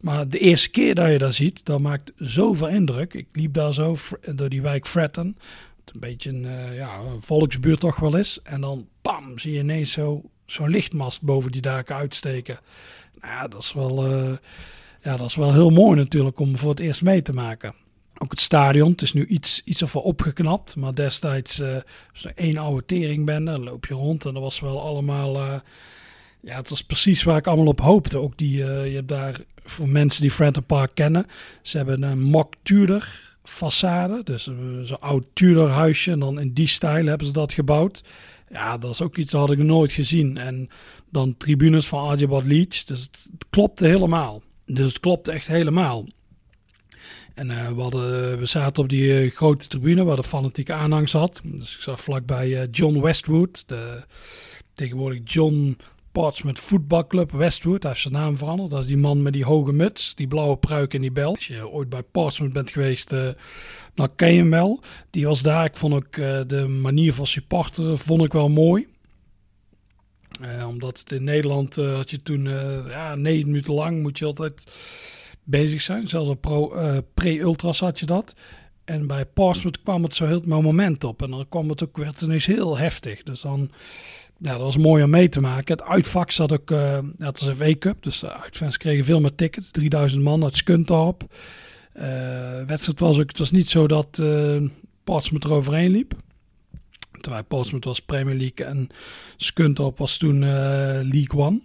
Maar 0.00 0.28
de 0.28 0.38
eerste 0.38 0.70
keer 0.70 0.94
dat 0.94 1.10
je 1.10 1.18
dat 1.18 1.34
ziet, 1.34 1.64
dat 1.64 1.80
maakt 1.80 2.12
zoveel 2.16 2.68
indruk. 2.68 3.14
Ik 3.14 3.26
liep 3.32 3.54
daar 3.54 3.74
zo 3.74 3.96
door 4.34 4.48
die 4.48 4.62
wijk 4.62 4.86
Fratton, 4.86 5.36
wat 5.84 5.94
een 5.94 6.00
beetje 6.00 6.30
een, 6.30 6.44
uh, 6.44 6.76
ja, 6.76 6.98
een 6.98 7.22
volksbuurt 7.22 7.80
toch 7.80 7.96
wel 7.96 8.16
is. 8.16 8.38
En 8.42 8.60
dan 8.60 8.88
pam, 9.02 9.38
zie 9.38 9.52
je 9.52 9.58
ineens 9.58 9.92
zo, 9.92 10.22
zo'n 10.46 10.70
lichtmast 10.70 11.22
boven 11.22 11.52
die 11.52 11.60
daken 11.60 11.96
uitsteken. 11.96 12.58
Nou 13.20 13.48
dat 13.48 13.62
is 13.62 13.72
wel, 13.72 14.10
uh, 14.10 14.36
ja, 15.02 15.16
dat 15.16 15.26
is 15.26 15.36
wel 15.36 15.52
heel 15.52 15.70
mooi 15.70 15.96
natuurlijk 15.96 16.38
om 16.38 16.56
voor 16.56 16.70
het 16.70 16.80
eerst 16.80 17.02
mee 17.02 17.22
te 17.22 17.32
maken. 17.32 17.74
Ook 18.18 18.30
het 18.30 18.40
stadion, 18.40 18.90
het 18.90 19.02
is 19.02 19.12
nu 19.12 19.26
iets, 19.26 19.62
iets 19.64 19.94
opgeknapt. 19.94 20.76
Maar 20.76 20.94
destijds 20.94 21.60
uh, 21.60 21.76
was 22.12 22.24
er 22.24 22.32
één 22.34 22.56
oude 22.56 22.84
teringbende. 22.86 23.50
Dan 23.50 23.64
loop 23.64 23.86
je 23.86 23.94
rond 23.94 24.24
en 24.24 24.32
dat 24.34 24.42
was 24.42 24.60
wel 24.60 24.82
allemaal 24.82 25.62
ja, 26.48 26.56
het 26.56 26.68
was 26.68 26.82
precies 26.82 27.22
waar 27.22 27.36
ik 27.36 27.46
allemaal 27.46 27.66
op 27.66 27.80
hoopte. 27.80 28.18
Ook 28.18 28.36
die, 28.36 28.58
uh, 28.58 28.86
je 28.86 28.94
hebt 28.94 29.08
daar 29.08 29.40
voor 29.64 29.88
mensen 29.88 30.22
die 30.22 30.30
Frenton 30.30 30.64
Park 30.64 30.90
kennen, 30.94 31.26
ze 31.62 31.76
hebben 31.76 32.02
een 32.02 32.22
mock 32.22 32.54
Tudor 32.62 33.08
façade, 33.44 34.22
dus 34.24 34.50
zo'n 34.82 35.00
oud 35.00 35.24
Tudor 35.32 35.68
huisje 35.68 36.10
en 36.10 36.18
dan 36.18 36.40
in 36.40 36.52
die 36.52 36.66
stijl 36.66 37.06
hebben 37.06 37.26
ze 37.26 37.32
dat 37.32 37.52
gebouwd. 37.52 38.04
Ja, 38.50 38.78
dat 38.78 38.90
is 38.90 39.02
ook 39.02 39.16
iets 39.16 39.30
dat 39.30 39.40
had 39.40 39.50
ik 39.50 39.64
nooit 39.64 39.92
gezien. 39.92 40.36
En 40.36 40.68
dan 41.10 41.36
tribunes 41.36 41.86
van 41.86 42.08
Archibald 42.08 42.46
Leach, 42.46 42.84
dus 42.84 43.02
het, 43.02 43.30
klopte 43.50 43.86
helemaal. 43.86 44.42
Dus 44.66 44.86
het 44.86 45.00
klopte 45.00 45.32
echt 45.32 45.46
helemaal. 45.46 46.06
En 47.34 47.50
uh, 47.50 47.68
we, 47.68 47.80
hadden, 47.80 48.38
we 48.38 48.46
zaten 48.46 48.82
op 48.82 48.88
die 48.88 49.30
grote 49.30 49.68
tribune 49.68 50.04
waar 50.04 50.16
de 50.16 50.22
fanatieke 50.22 50.72
aanhang 50.72 51.08
zat. 51.08 51.40
Dus 51.44 51.74
ik 51.74 51.80
zag 51.80 52.00
vlakbij 52.00 52.48
uh, 52.48 52.62
John 52.70 53.00
Westwood, 53.00 53.64
de, 53.66 54.04
tegenwoordig 54.74 55.20
John 55.24 55.76
Portsmouth 56.12 56.58
Voetbalclub 56.58 57.30
Westwood. 57.30 57.82
Hij 57.82 57.90
heeft 57.90 58.02
zijn 58.02 58.14
naam 58.14 58.36
veranderd. 58.36 58.70
Dat 58.70 58.80
is 58.80 58.86
die 58.86 58.96
man 58.96 59.22
met 59.22 59.32
die 59.32 59.44
hoge 59.44 59.72
muts, 59.72 60.14
die 60.14 60.26
blauwe 60.26 60.56
pruik 60.56 60.94
en 60.94 61.00
die 61.00 61.12
bel. 61.12 61.34
Als 61.34 61.46
je 61.46 61.68
ooit 61.68 61.88
bij 61.88 62.02
Portsmouth 62.02 62.52
bent 62.52 62.70
geweest, 62.70 63.12
uh, 63.12 63.28
dan 63.94 64.14
ken 64.14 64.32
je 64.32 64.38
hem 64.38 64.50
wel. 64.50 64.80
Die 65.10 65.26
was 65.26 65.42
daar. 65.42 65.64
Ik 65.64 65.76
vond 65.76 65.94
ook 65.94 66.16
uh, 66.16 66.40
de 66.46 66.66
manier 66.68 67.12
van 67.12 67.26
supporteren 67.26 67.98
vond 67.98 68.24
ik 68.24 68.32
wel 68.32 68.48
mooi. 68.48 68.86
Uh, 70.40 70.66
omdat 70.68 70.98
het 70.98 71.12
in 71.12 71.24
Nederland 71.24 71.76
had 71.76 72.10
je 72.10 72.22
toen 72.22 72.44
ja, 72.88 73.14
negen 73.14 73.46
minuten 73.46 73.72
lang 73.72 74.02
moet 74.02 74.18
je 74.18 74.24
altijd 74.24 74.66
bezig 75.44 75.82
zijn. 75.82 76.08
Zelfs 76.08 76.28
op 76.28 76.42
pre-ultras 77.14 77.80
had 77.80 77.98
je 77.98 78.06
dat. 78.06 78.34
En 78.84 79.06
bij 79.06 79.26
Portsmouth 79.26 79.82
kwam 79.82 80.02
het 80.02 80.14
zo 80.14 80.26
heel 80.26 80.34
het 80.34 80.46
moment 80.46 81.04
op. 81.04 81.22
En 81.22 81.30
dan 81.30 81.48
kwam 81.48 81.68
het 81.68 81.84
ook, 81.84 81.96
werd 81.96 82.20
ineens 82.20 82.46
heel 82.46 82.78
heftig. 82.78 83.22
Dus 83.22 83.40
dan 83.40 83.70
ja, 84.38 84.52
dat 84.52 84.60
was 84.60 84.76
mooi 84.76 85.02
om 85.02 85.10
mee 85.10 85.28
te 85.28 85.40
maken. 85.40 85.76
Het 85.76 85.86
uitvak 85.86 86.30
zat 86.30 86.52
ook, 86.52 86.70
uh, 86.70 86.98
het 87.18 87.40
is 87.40 87.46
een 87.46 87.56
V-Cup, 87.56 88.02
dus 88.02 88.18
de 88.18 88.32
uitfans 88.32 88.76
kregen 88.76 89.04
veel 89.04 89.20
meer 89.20 89.34
tickets. 89.34 89.70
3000 89.70 90.22
man 90.22 90.44
uit 90.44 90.56
Skuntorp. 90.56 91.24
Uh, 91.96 92.04
wedstrijd 92.66 93.00
was 93.00 93.18
ook, 93.18 93.28
het 93.28 93.38
was 93.38 93.50
niet 93.50 93.68
zo 93.68 93.86
dat 93.86 94.18
uh, 94.20 94.62
Portsmouth 95.04 95.44
eroverheen 95.44 95.90
liep. 95.90 96.14
Terwijl 97.20 97.44
Portsmouth 97.44 97.84
was 97.84 98.00
Premier 98.00 98.34
League 98.34 98.66
en 98.66 98.88
Skuntorp 99.36 99.98
was 99.98 100.16
toen 100.16 100.38
League 101.08 101.34
One. 101.34 101.60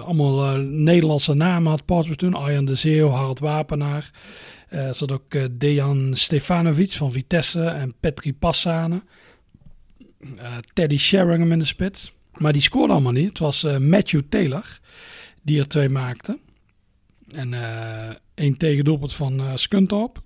allemaal 0.00 0.56
Nederlandse 0.60 1.34
namen 1.34 1.70
had 1.70 1.84
Portsmouth 1.84 2.18
toen. 2.18 2.34
Arjan 2.34 2.64
de 2.64 2.74
Zeeuw, 2.74 3.08
Harald 3.08 3.38
Wapenaar. 3.38 4.10
er 4.68 4.94
zat 4.94 5.12
ook 5.12 5.58
Dejan 5.58 6.14
Stefanovic 6.14 6.92
van 6.92 7.12
Vitesse 7.12 7.64
en 7.64 7.94
Petri 8.00 8.34
Passane. 8.34 9.02
Uh, 10.20 10.56
Teddy 10.72 10.98
Sheringham 10.98 11.52
in 11.52 11.58
de 11.58 11.64
spits. 11.64 12.14
Maar 12.36 12.52
die 12.52 12.62
scoorde 12.62 12.92
allemaal 12.92 13.12
niet. 13.12 13.28
Het 13.28 13.38
was 13.38 13.64
uh, 13.64 13.76
Matthew 13.76 14.22
Taylor 14.28 14.80
die 15.42 15.58
er 15.58 15.68
twee 15.68 15.88
maakte. 15.88 16.38
En 17.30 17.52
uh, 17.52 18.08
één 18.34 18.56
tegendoelpunt 18.56 19.14
van 19.14 19.40
uh, 19.40 19.56
Skuntorp. 19.56 20.22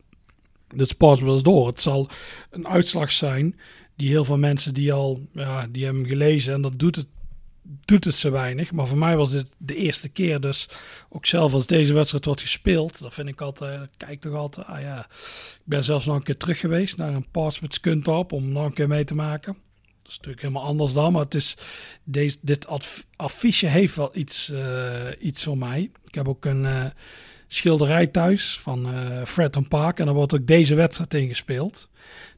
De 0.69 0.87
sport 0.87 1.21
was 1.21 1.43
door. 1.43 1.67
Het 1.67 1.81
zal 1.81 2.11
een 2.51 2.69
uitslag 2.69 3.13
zijn 3.13 3.61
die 4.01 4.09
heel 4.09 4.25
veel 4.25 4.39
mensen 4.39 4.75
die 4.75 4.93
al, 4.93 5.27
ja, 5.33 5.67
die 5.67 5.85
hebben 5.85 6.07
gelezen 6.07 6.55
en 6.55 6.63
dat 6.63 6.79
doet 6.79 6.97
het, 6.97 7.07
doet 7.85 8.05
het 8.05 8.15
zo 8.15 8.31
weinig. 8.31 8.73
Maar 8.73 8.87
voor 8.87 8.99
mij 8.99 9.17
was 9.17 9.31
dit 9.31 9.55
de 9.59 9.75
eerste 9.75 10.09
keer, 10.09 10.41
dus 10.41 10.69
ook 11.09 11.27
zelf 11.27 11.53
als 11.53 11.67
deze 11.67 11.93
wedstrijd 11.93 12.25
wordt 12.25 12.41
gespeeld, 12.41 13.01
dat 13.01 13.15
vind 13.15 13.29
ik 13.29 13.41
altijd, 13.41 13.91
kijk 13.97 14.21
toch 14.21 14.35
altijd, 14.35 14.67
ah 14.67 14.81
ja, 14.81 14.99
ik 15.55 15.63
ben 15.65 15.85
zelfs 15.85 16.07
nog 16.07 16.17
een 16.17 16.23
keer 16.23 16.37
terug 16.37 16.59
geweest 16.59 16.97
naar 16.97 17.15
een 17.15 17.31
Portsmouth 17.31 17.75
Skuntorp 17.75 18.33
om 18.33 18.53
nog 18.53 18.65
een 18.65 18.73
keer 18.73 18.89
mee 18.89 19.05
te 19.05 19.15
maken. 19.15 19.57
Is 20.11 20.17
natuurlijk 20.17 20.43
helemaal 20.43 20.65
anders 20.65 20.93
dan, 20.93 21.13
maar 21.13 21.23
het 21.23 21.35
is, 21.35 21.57
deze, 22.05 22.39
dit 22.41 22.67
affiche 23.17 23.67
heeft 23.67 23.97
wel 23.97 24.11
iets, 24.13 24.51
uh, 24.51 25.07
iets 25.21 25.45
voor 25.45 25.59
mij. 25.59 25.91
Ik 26.05 26.15
heb 26.15 26.29
ook 26.29 26.45
een 26.45 26.63
uh, 26.65 26.85
schilderij 27.47 28.07
thuis 28.07 28.59
van 28.59 28.95
uh, 28.95 29.25
Fred 29.25 29.69
Park 29.69 29.99
en 29.99 30.05
daar 30.05 30.15
wordt 30.15 30.35
ook 30.35 30.47
deze 30.47 30.75
wedstrijd 30.75 31.15
in 31.15 31.29
gespeeld. 31.29 31.89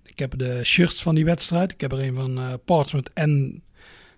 Ik 0.04 0.18
heb 0.18 0.38
de 0.38 0.64
shirts 0.64 1.02
van 1.02 1.14
die 1.14 1.24
wedstrijd. 1.24 1.72
Ik 1.72 1.80
heb 1.80 1.92
er 1.92 2.02
een 2.02 2.14
van 2.14 2.38
uh, 2.38 2.52
Portsmouth 2.64 3.10
en 3.12 3.62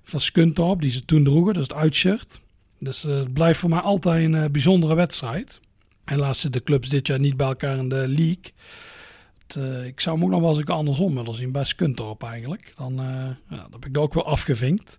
van 0.03 0.21
Skuntorp, 0.21 0.81
die 0.81 0.91
ze 0.91 1.05
toen 1.05 1.25
droegen, 1.25 1.55
dus 1.55 1.63
het 1.63 1.75
uitshirt. 1.75 2.41
Dus 2.79 3.03
het 3.03 3.33
blijft 3.33 3.61
voor 3.61 3.71
mij 3.71 3.79
altijd 3.79 4.33
een 4.33 4.53
bijzondere 4.53 4.95
wedstrijd. 4.95 5.61
Helaas 6.05 6.41
zitten 6.41 6.61
de 6.61 6.67
clubs 6.67 6.89
dit 6.89 7.07
jaar 7.07 7.21
niet 7.21 7.37
bij 7.37 7.47
elkaar 7.47 7.79
in 7.79 7.89
de 7.89 8.09
league. 8.09 8.53
Uh, 9.59 9.85
ik 9.85 10.01
zou 10.01 10.17
hem 10.17 10.25
ook 10.25 10.31
nog 10.31 10.41
wel 10.41 10.59
eens 10.59 10.67
andersom 10.67 11.15
willen 11.15 11.35
zien 11.35 11.53
bij 11.53 11.65
Skuntorp 11.65 12.23
eigenlijk. 12.23 12.73
Dan, 12.77 12.93
uh, 12.93 13.07
ja, 13.51 13.57
dan 13.57 13.73
heb 13.73 13.87
ik 13.87 13.95
dat 13.95 14.03
ook 14.03 14.15
wel 14.15 14.27
afgevinkt. 14.27 14.99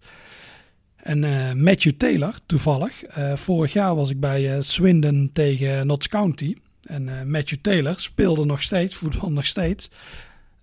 En 0.96 1.24
uh, 1.24 1.52
Matthew 1.52 1.94
Taylor, 1.94 2.40
toevallig. 2.46 3.04
vorig 3.36 3.74
jaar 3.74 3.96
was 3.96 4.10
ik 4.10 4.20
bij 4.20 4.62
Swindon 4.62 5.30
tegen 5.34 5.88
Notts 5.88 6.08
County. 6.08 6.56
En 6.82 7.30
Matthew 7.32 7.60
Taylor 7.62 8.00
speelde 8.00 8.46
nog 8.46 8.64
steeds, 8.64 8.96
voetbal 8.96 9.32
nog 9.32 9.46
steeds. 9.46 9.90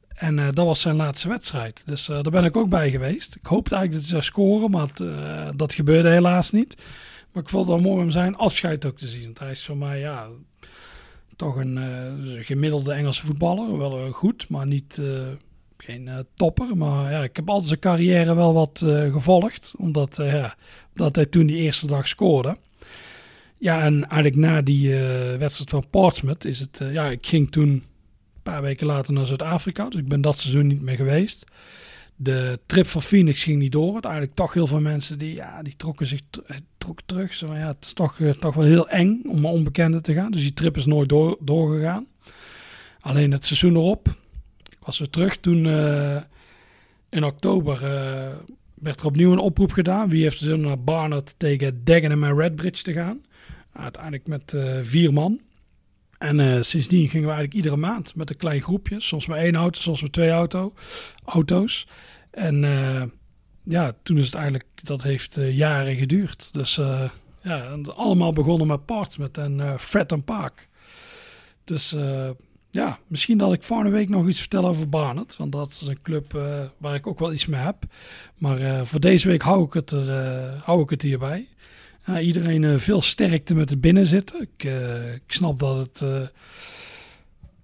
En 0.08 0.36
dat 0.36 0.66
was 0.66 0.80
zijn 0.80 0.96
laatste 0.96 1.28
wedstrijd. 1.28 1.86
Dus 1.86 2.06
daar 2.06 2.22
ben 2.22 2.44
ik 2.44 2.56
ook 2.56 2.68
bij 2.68 2.90
geweest. 2.90 3.34
Ik 3.34 3.46
hoopte 3.46 3.74
eigenlijk 3.74 4.04
dat 4.04 4.12
hij 4.12 4.22
zou 4.22 4.22
scoren, 4.22 4.70
maar 4.70 4.88
dat 5.56 5.74
gebeurde 5.74 6.08
helaas 6.08 6.50
niet. 6.50 6.76
Maar 7.32 7.42
ik 7.42 7.48
vond 7.48 7.66
het 7.66 7.74
wel 7.74 7.90
mooi 7.90 8.02
om 8.02 8.10
zijn 8.10 8.36
afscheid 8.36 8.84
ook 8.84 8.96
te 8.96 9.08
zien. 9.08 9.24
Want 9.24 9.38
hij 9.38 9.50
is 9.50 9.64
voor 9.64 9.76
mij, 9.76 9.98
ja, 9.98 10.28
toch 11.42 11.56
een 11.56 11.76
uh, 11.76 12.44
gemiddelde 12.44 12.92
Engelse 12.92 13.26
voetballer. 13.26 13.78
Wel 13.78 14.06
uh, 14.06 14.12
goed, 14.12 14.48
maar 14.48 14.66
niet, 14.66 14.98
uh, 15.00 15.22
geen 15.76 16.10
topper. 16.34 16.76
Maar 16.76 17.10
ja, 17.10 17.22
ik 17.22 17.36
heb 17.36 17.48
altijd 17.48 17.68
zijn 17.68 17.80
carrière 17.80 18.34
wel 18.34 18.54
wat 18.54 18.78
gevolgd. 19.12 19.74
Omdat, 19.78 20.16
ja, 20.16 20.54
hij 20.94 21.26
toen 21.26 21.46
die 21.46 21.56
eerste 21.56 21.86
dag 21.86 22.08
scoorde. 22.08 22.56
Ja, 23.58 23.82
en 23.82 24.08
eigenlijk 24.08 24.36
na 24.36 24.62
die 24.62 24.94
wedstrijd 25.38 25.70
van 25.70 25.84
Portsmouth 25.90 26.44
is 26.44 26.60
het... 26.60 26.80
ja, 26.92 27.10
ik 27.10 27.26
ging 27.26 27.50
toen 27.50 27.68
een 27.68 27.84
paar 28.42 28.62
weken 28.62 28.86
later 28.86 29.12
naar 29.12 29.26
Zuid-Afrika. 29.26 29.88
Dus 29.88 30.00
ik 30.00 30.08
ben 30.08 30.20
dat 30.20 30.38
seizoen 30.38 30.66
niet 30.66 30.82
meer 30.82 30.96
geweest. 30.96 31.44
De 32.16 32.60
trip 32.66 32.86
van 32.86 33.02
Phoenix 33.02 33.44
ging 33.44 33.58
niet 33.58 33.72
door. 33.72 33.92
Uiteindelijk 33.92 34.34
toch 34.34 34.52
heel 34.52 34.66
veel 34.66 34.80
mensen 34.80 35.18
die, 35.18 35.34
ja, 35.34 35.62
die 35.62 35.76
trokken 35.76 36.06
zich 36.06 36.20
trokken 36.82 37.06
terug. 37.06 37.34
Zo, 37.34 37.54
ja, 37.54 37.66
het 37.66 37.84
is 37.84 37.92
toch, 37.92 38.18
uh, 38.18 38.30
toch 38.30 38.54
wel 38.54 38.64
heel 38.64 38.88
eng 38.88 39.22
om 39.28 39.40
naar 39.40 39.50
onbekende 39.50 40.00
te 40.00 40.14
gaan. 40.14 40.30
Dus 40.30 40.40
die 40.40 40.52
trip 40.52 40.76
is 40.76 40.86
nooit 40.86 41.08
door, 41.08 41.36
doorgegaan. 41.40 42.06
Alleen 43.00 43.32
het 43.32 43.44
seizoen 43.44 43.74
erop, 43.74 44.08
was 44.80 44.98
weer 44.98 45.10
terug. 45.10 45.36
Toen 45.36 45.64
uh, 45.64 46.20
in 47.08 47.24
oktober 47.24 47.74
uh, 47.74 48.36
werd 48.74 49.00
er 49.00 49.06
opnieuw 49.06 49.32
een 49.32 49.38
oproep 49.38 49.72
gedaan. 49.72 50.08
Wie 50.08 50.22
heeft 50.22 50.38
zin 50.38 50.60
naar 50.60 50.80
Barnard 50.80 51.34
tegen 51.36 51.84
Dagenham 51.84 52.24
en 52.24 52.36
Redbridge 52.36 52.82
te 52.82 52.92
gaan? 52.92 53.24
Uiteindelijk 53.72 54.26
met 54.26 54.54
vier 54.82 55.12
man. 55.12 55.40
En 56.18 56.64
sindsdien 56.64 57.08
gingen 57.08 57.28
we 57.28 57.34
eigenlijk 57.34 57.54
iedere 57.54 57.76
maand 57.76 58.14
met 58.14 58.30
een 58.30 58.36
klein 58.36 58.60
groepje. 58.60 59.00
Soms 59.00 59.26
met 59.26 59.38
één 59.38 59.54
auto, 59.54 59.80
soms 59.80 60.02
met 60.02 60.12
twee 60.12 60.30
auto, 60.30 60.72
auto's. 61.24 61.86
En 62.30 62.64
ja, 63.62 63.92
toen 64.02 64.18
is 64.18 64.24
het 64.24 64.34
eigenlijk, 64.34 64.66
dat 64.74 65.02
heeft 65.02 65.36
uh, 65.36 65.56
jaren 65.56 65.96
geduurd. 65.96 66.52
Dus 66.52 66.78
uh, 66.78 67.10
ja, 67.42 67.78
allemaal 67.94 68.32
begonnen 68.32 68.66
met 68.66 68.84
Portsmouth 68.84 69.38
en 69.38 69.58
uh, 69.58 69.76
Fred 69.78 70.12
and 70.12 70.24
Park. 70.24 70.68
Dus 71.64 71.96
ja, 72.70 72.98
misschien 73.06 73.38
dat 73.38 73.52
ik 73.52 73.62
volgende 73.62 73.92
week 73.92 74.08
nog 74.08 74.28
iets 74.28 74.38
vertel 74.38 74.66
over 74.66 74.88
Barnet. 74.88 75.36
Want 75.36 75.52
dat 75.52 75.70
is 75.70 75.80
een 75.86 76.02
club 76.02 76.32
waar 76.78 76.94
ik 76.94 77.06
ook 77.06 77.18
wel 77.18 77.32
iets 77.32 77.46
mee 77.46 77.60
heb. 77.60 77.76
Maar 78.34 78.86
voor 78.86 79.00
deze 79.00 79.28
week 79.28 79.42
hou 79.42 79.64
ik 79.64 79.72
het, 79.72 79.90
er, 79.90 80.60
hou 80.64 80.82
ik 80.82 80.90
het 80.90 81.02
hierbij. 81.02 81.48
iedereen 82.20 82.80
veel 82.80 83.02
sterkte 83.02 83.54
met 83.54 83.70
het 83.70 83.80
binnenzitten. 83.80 84.40
Ik, 84.40 84.64
ik 85.14 85.32
snap 85.32 85.58
dat 85.58 85.76
het 85.76 86.02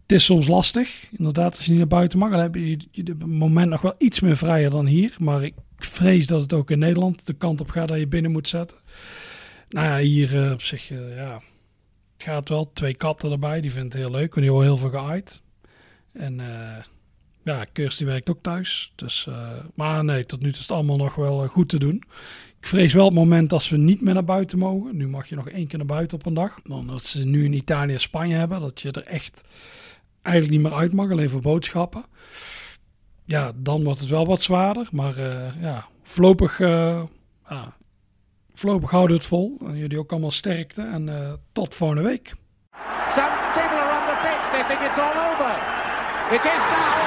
het 0.09 0.17
is 0.17 0.25
soms 0.25 0.47
lastig, 0.47 1.09
inderdaad, 1.19 1.57
als 1.57 1.65
je 1.65 1.71
niet 1.71 1.79
naar 1.79 1.89
buiten 1.89 2.19
mag. 2.19 2.31
Dan 2.31 2.41
heb 2.41 2.55
je, 2.55 2.77
je 2.91 3.03
het 3.03 3.27
moment 3.27 3.71
nog 3.71 3.81
wel 3.81 3.95
iets 3.99 4.21
meer 4.21 4.37
vrijer 4.37 4.71
dan 4.71 4.87
hier. 4.87 5.17
Maar 5.19 5.45
ik 5.45 5.55
vrees 5.85 6.27
dat 6.27 6.41
het 6.41 6.53
ook 6.53 6.71
in 6.71 6.79
Nederland 6.79 7.27
de 7.27 7.33
kant 7.33 7.61
op 7.61 7.71
gaat 7.71 7.89
dat 7.89 7.99
je 7.99 8.07
binnen 8.07 8.31
moet 8.31 8.49
zetten. 8.49 8.77
Nou 9.69 9.87
ja, 9.87 9.99
hier 9.99 10.35
uh, 10.35 10.53
op 10.53 10.63
zich, 10.63 10.91
uh, 10.91 11.17
ja, 11.17 11.33
het 12.13 12.23
gaat 12.23 12.49
wel. 12.49 12.73
Twee 12.73 12.95
katten 12.95 13.31
erbij, 13.31 13.61
die 13.61 13.73
vindt 13.73 13.93
het 13.93 14.03
heel 14.03 14.13
leuk. 14.13 14.35
En 14.35 14.41
die 14.41 14.51
horen 14.51 14.67
heel 14.67 14.77
veel 14.77 14.91
geaaid. 14.91 15.43
En 16.13 16.39
uh, 16.39 16.77
ja, 17.45 17.65
Kirsty 17.65 18.05
werkt 18.05 18.31
ook 18.31 18.43
thuis. 18.43 18.93
Dus, 18.95 19.29
maar 19.75 20.05
nee, 20.05 20.27
tot 20.27 20.41
nu 20.41 20.47
toe 20.49 20.57
is 20.57 20.63
het 20.63 20.71
allemaal 20.71 20.97
nog 20.97 21.15
wel 21.15 21.47
goed 21.47 21.69
te 21.69 21.79
doen. 21.79 22.03
Ik 22.61 22.67
vrees 22.67 22.93
wel 22.93 23.05
het 23.05 23.15
moment 23.15 23.53
als 23.53 23.69
we 23.69 23.77
niet 23.77 24.01
meer 24.01 24.15
naar 24.15 24.25
buiten 24.25 24.59
mogen. 24.59 24.97
Nu 24.97 25.09
mag 25.09 25.29
je 25.29 25.35
nog 25.35 25.49
één 25.49 25.67
keer 25.67 25.79
naar 25.79 25.87
buiten 25.87 26.19
op 26.19 26.27
een 26.27 26.35
dag. 26.35 26.61
Dan 26.63 26.87
dat 26.87 27.05
ze 27.05 27.25
nu 27.25 27.45
in 27.45 27.53
Italië 27.53 27.93
en 27.93 28.01
Spanje 28.01 28.35
hebben. 28.35 28.61
Dat 28.61 28.81
je 28.81 28.91
er 28.91 29.03
echt 29.03 29.45
eigenlijk 30.23 30.63
niet 30.63 30.71
meer 30.71 30.81
uit 30.81 30.93
mag, 30.93 31.11
alleen 31.11 31.31
voor 31.31 31.41
boodschappen. 31.41 32.05
Ja, 33.29 33.53
dan 33.55 33.85
wordt 33.85 34.01
het 34.01 34.09
wel 34.09 34.27
wat 34.27 34.43
zwaarder. 34.43 34.89
Maar 34.93 35.19
uh, 35.19 35.63
ja, 35.63 35.87
voorlopig, 36.03 36.59
uh, 36.59 37.03
ja, 37.49 37.77
voorlopig 38.53 38.91
houden 38.91 39.17
we 39.17 39.23
het 39.23 39.29
vol. 39.29 39.59
En 39.65 39.77
jullie 39.77 39.99
ook 39.99 40.11
allemaal 40.11 40.31
sterkte. 40.31 40.83
En 40.83 41.07
uh, 41.07 41.33
tot 41.53 41.75
volgende 41.75 42.03
week. 42.03 42.35
Some 43.15 43.29
people 43.55 43.79
are 43.79 44.01
on 44.01 44.07
the 44.07 44.19
pitch. 44.23 44.51
They 44.51 44.65
think 44.69 44.91
it's 44.91 44.99
all 44.99 45.31
over. 45.31 45.55
It 46.35 46.45
is 46.45 46.63
now. 46.71 46.99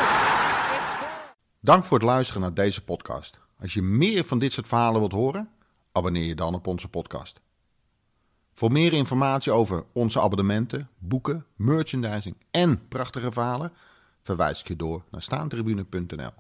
Dank 1.60 1.84
voor 1.84 1.98
het 1.98 2.08
luisteren 2.08 2.42
naar 2.42 2.54
deze 2.54 2.84
podcast. 2.84 3.40
Als 3.60 3.74
je 3.74 3.82
meer 3.82 4.26
van 4.26 4.40
dit 4.40 4.54
soort 4.54 4.68
verhalen 4.68 5.00
wilt 5.00 5.12
horen, 5.12 5.50
abonneer 5.92 6.26
je 6.26 6.36
dan 6.36 6.54
op 6.54 6.68
onze 6.68 6.88
podcast. 6.88 7.42
Voor 8.54 8.72
meer 8.72 8.94
informatie 8.94 9.52
over 9.52 9.84
onze 9.92 10.22
abonnementen, 10.22 10.90
boeken, 10.98 11.46
merchandising 11.56 12.36
en 12.52 12.88
prachtige 12.88 13.32
verhalen 13.32 13.72
verwijs 14.22 14.60
ik 14.60 14.68
je 14.68 14.76
door 14.76 15.04
naar 15.12 15.22
staantribune.nl. 15.22 16.32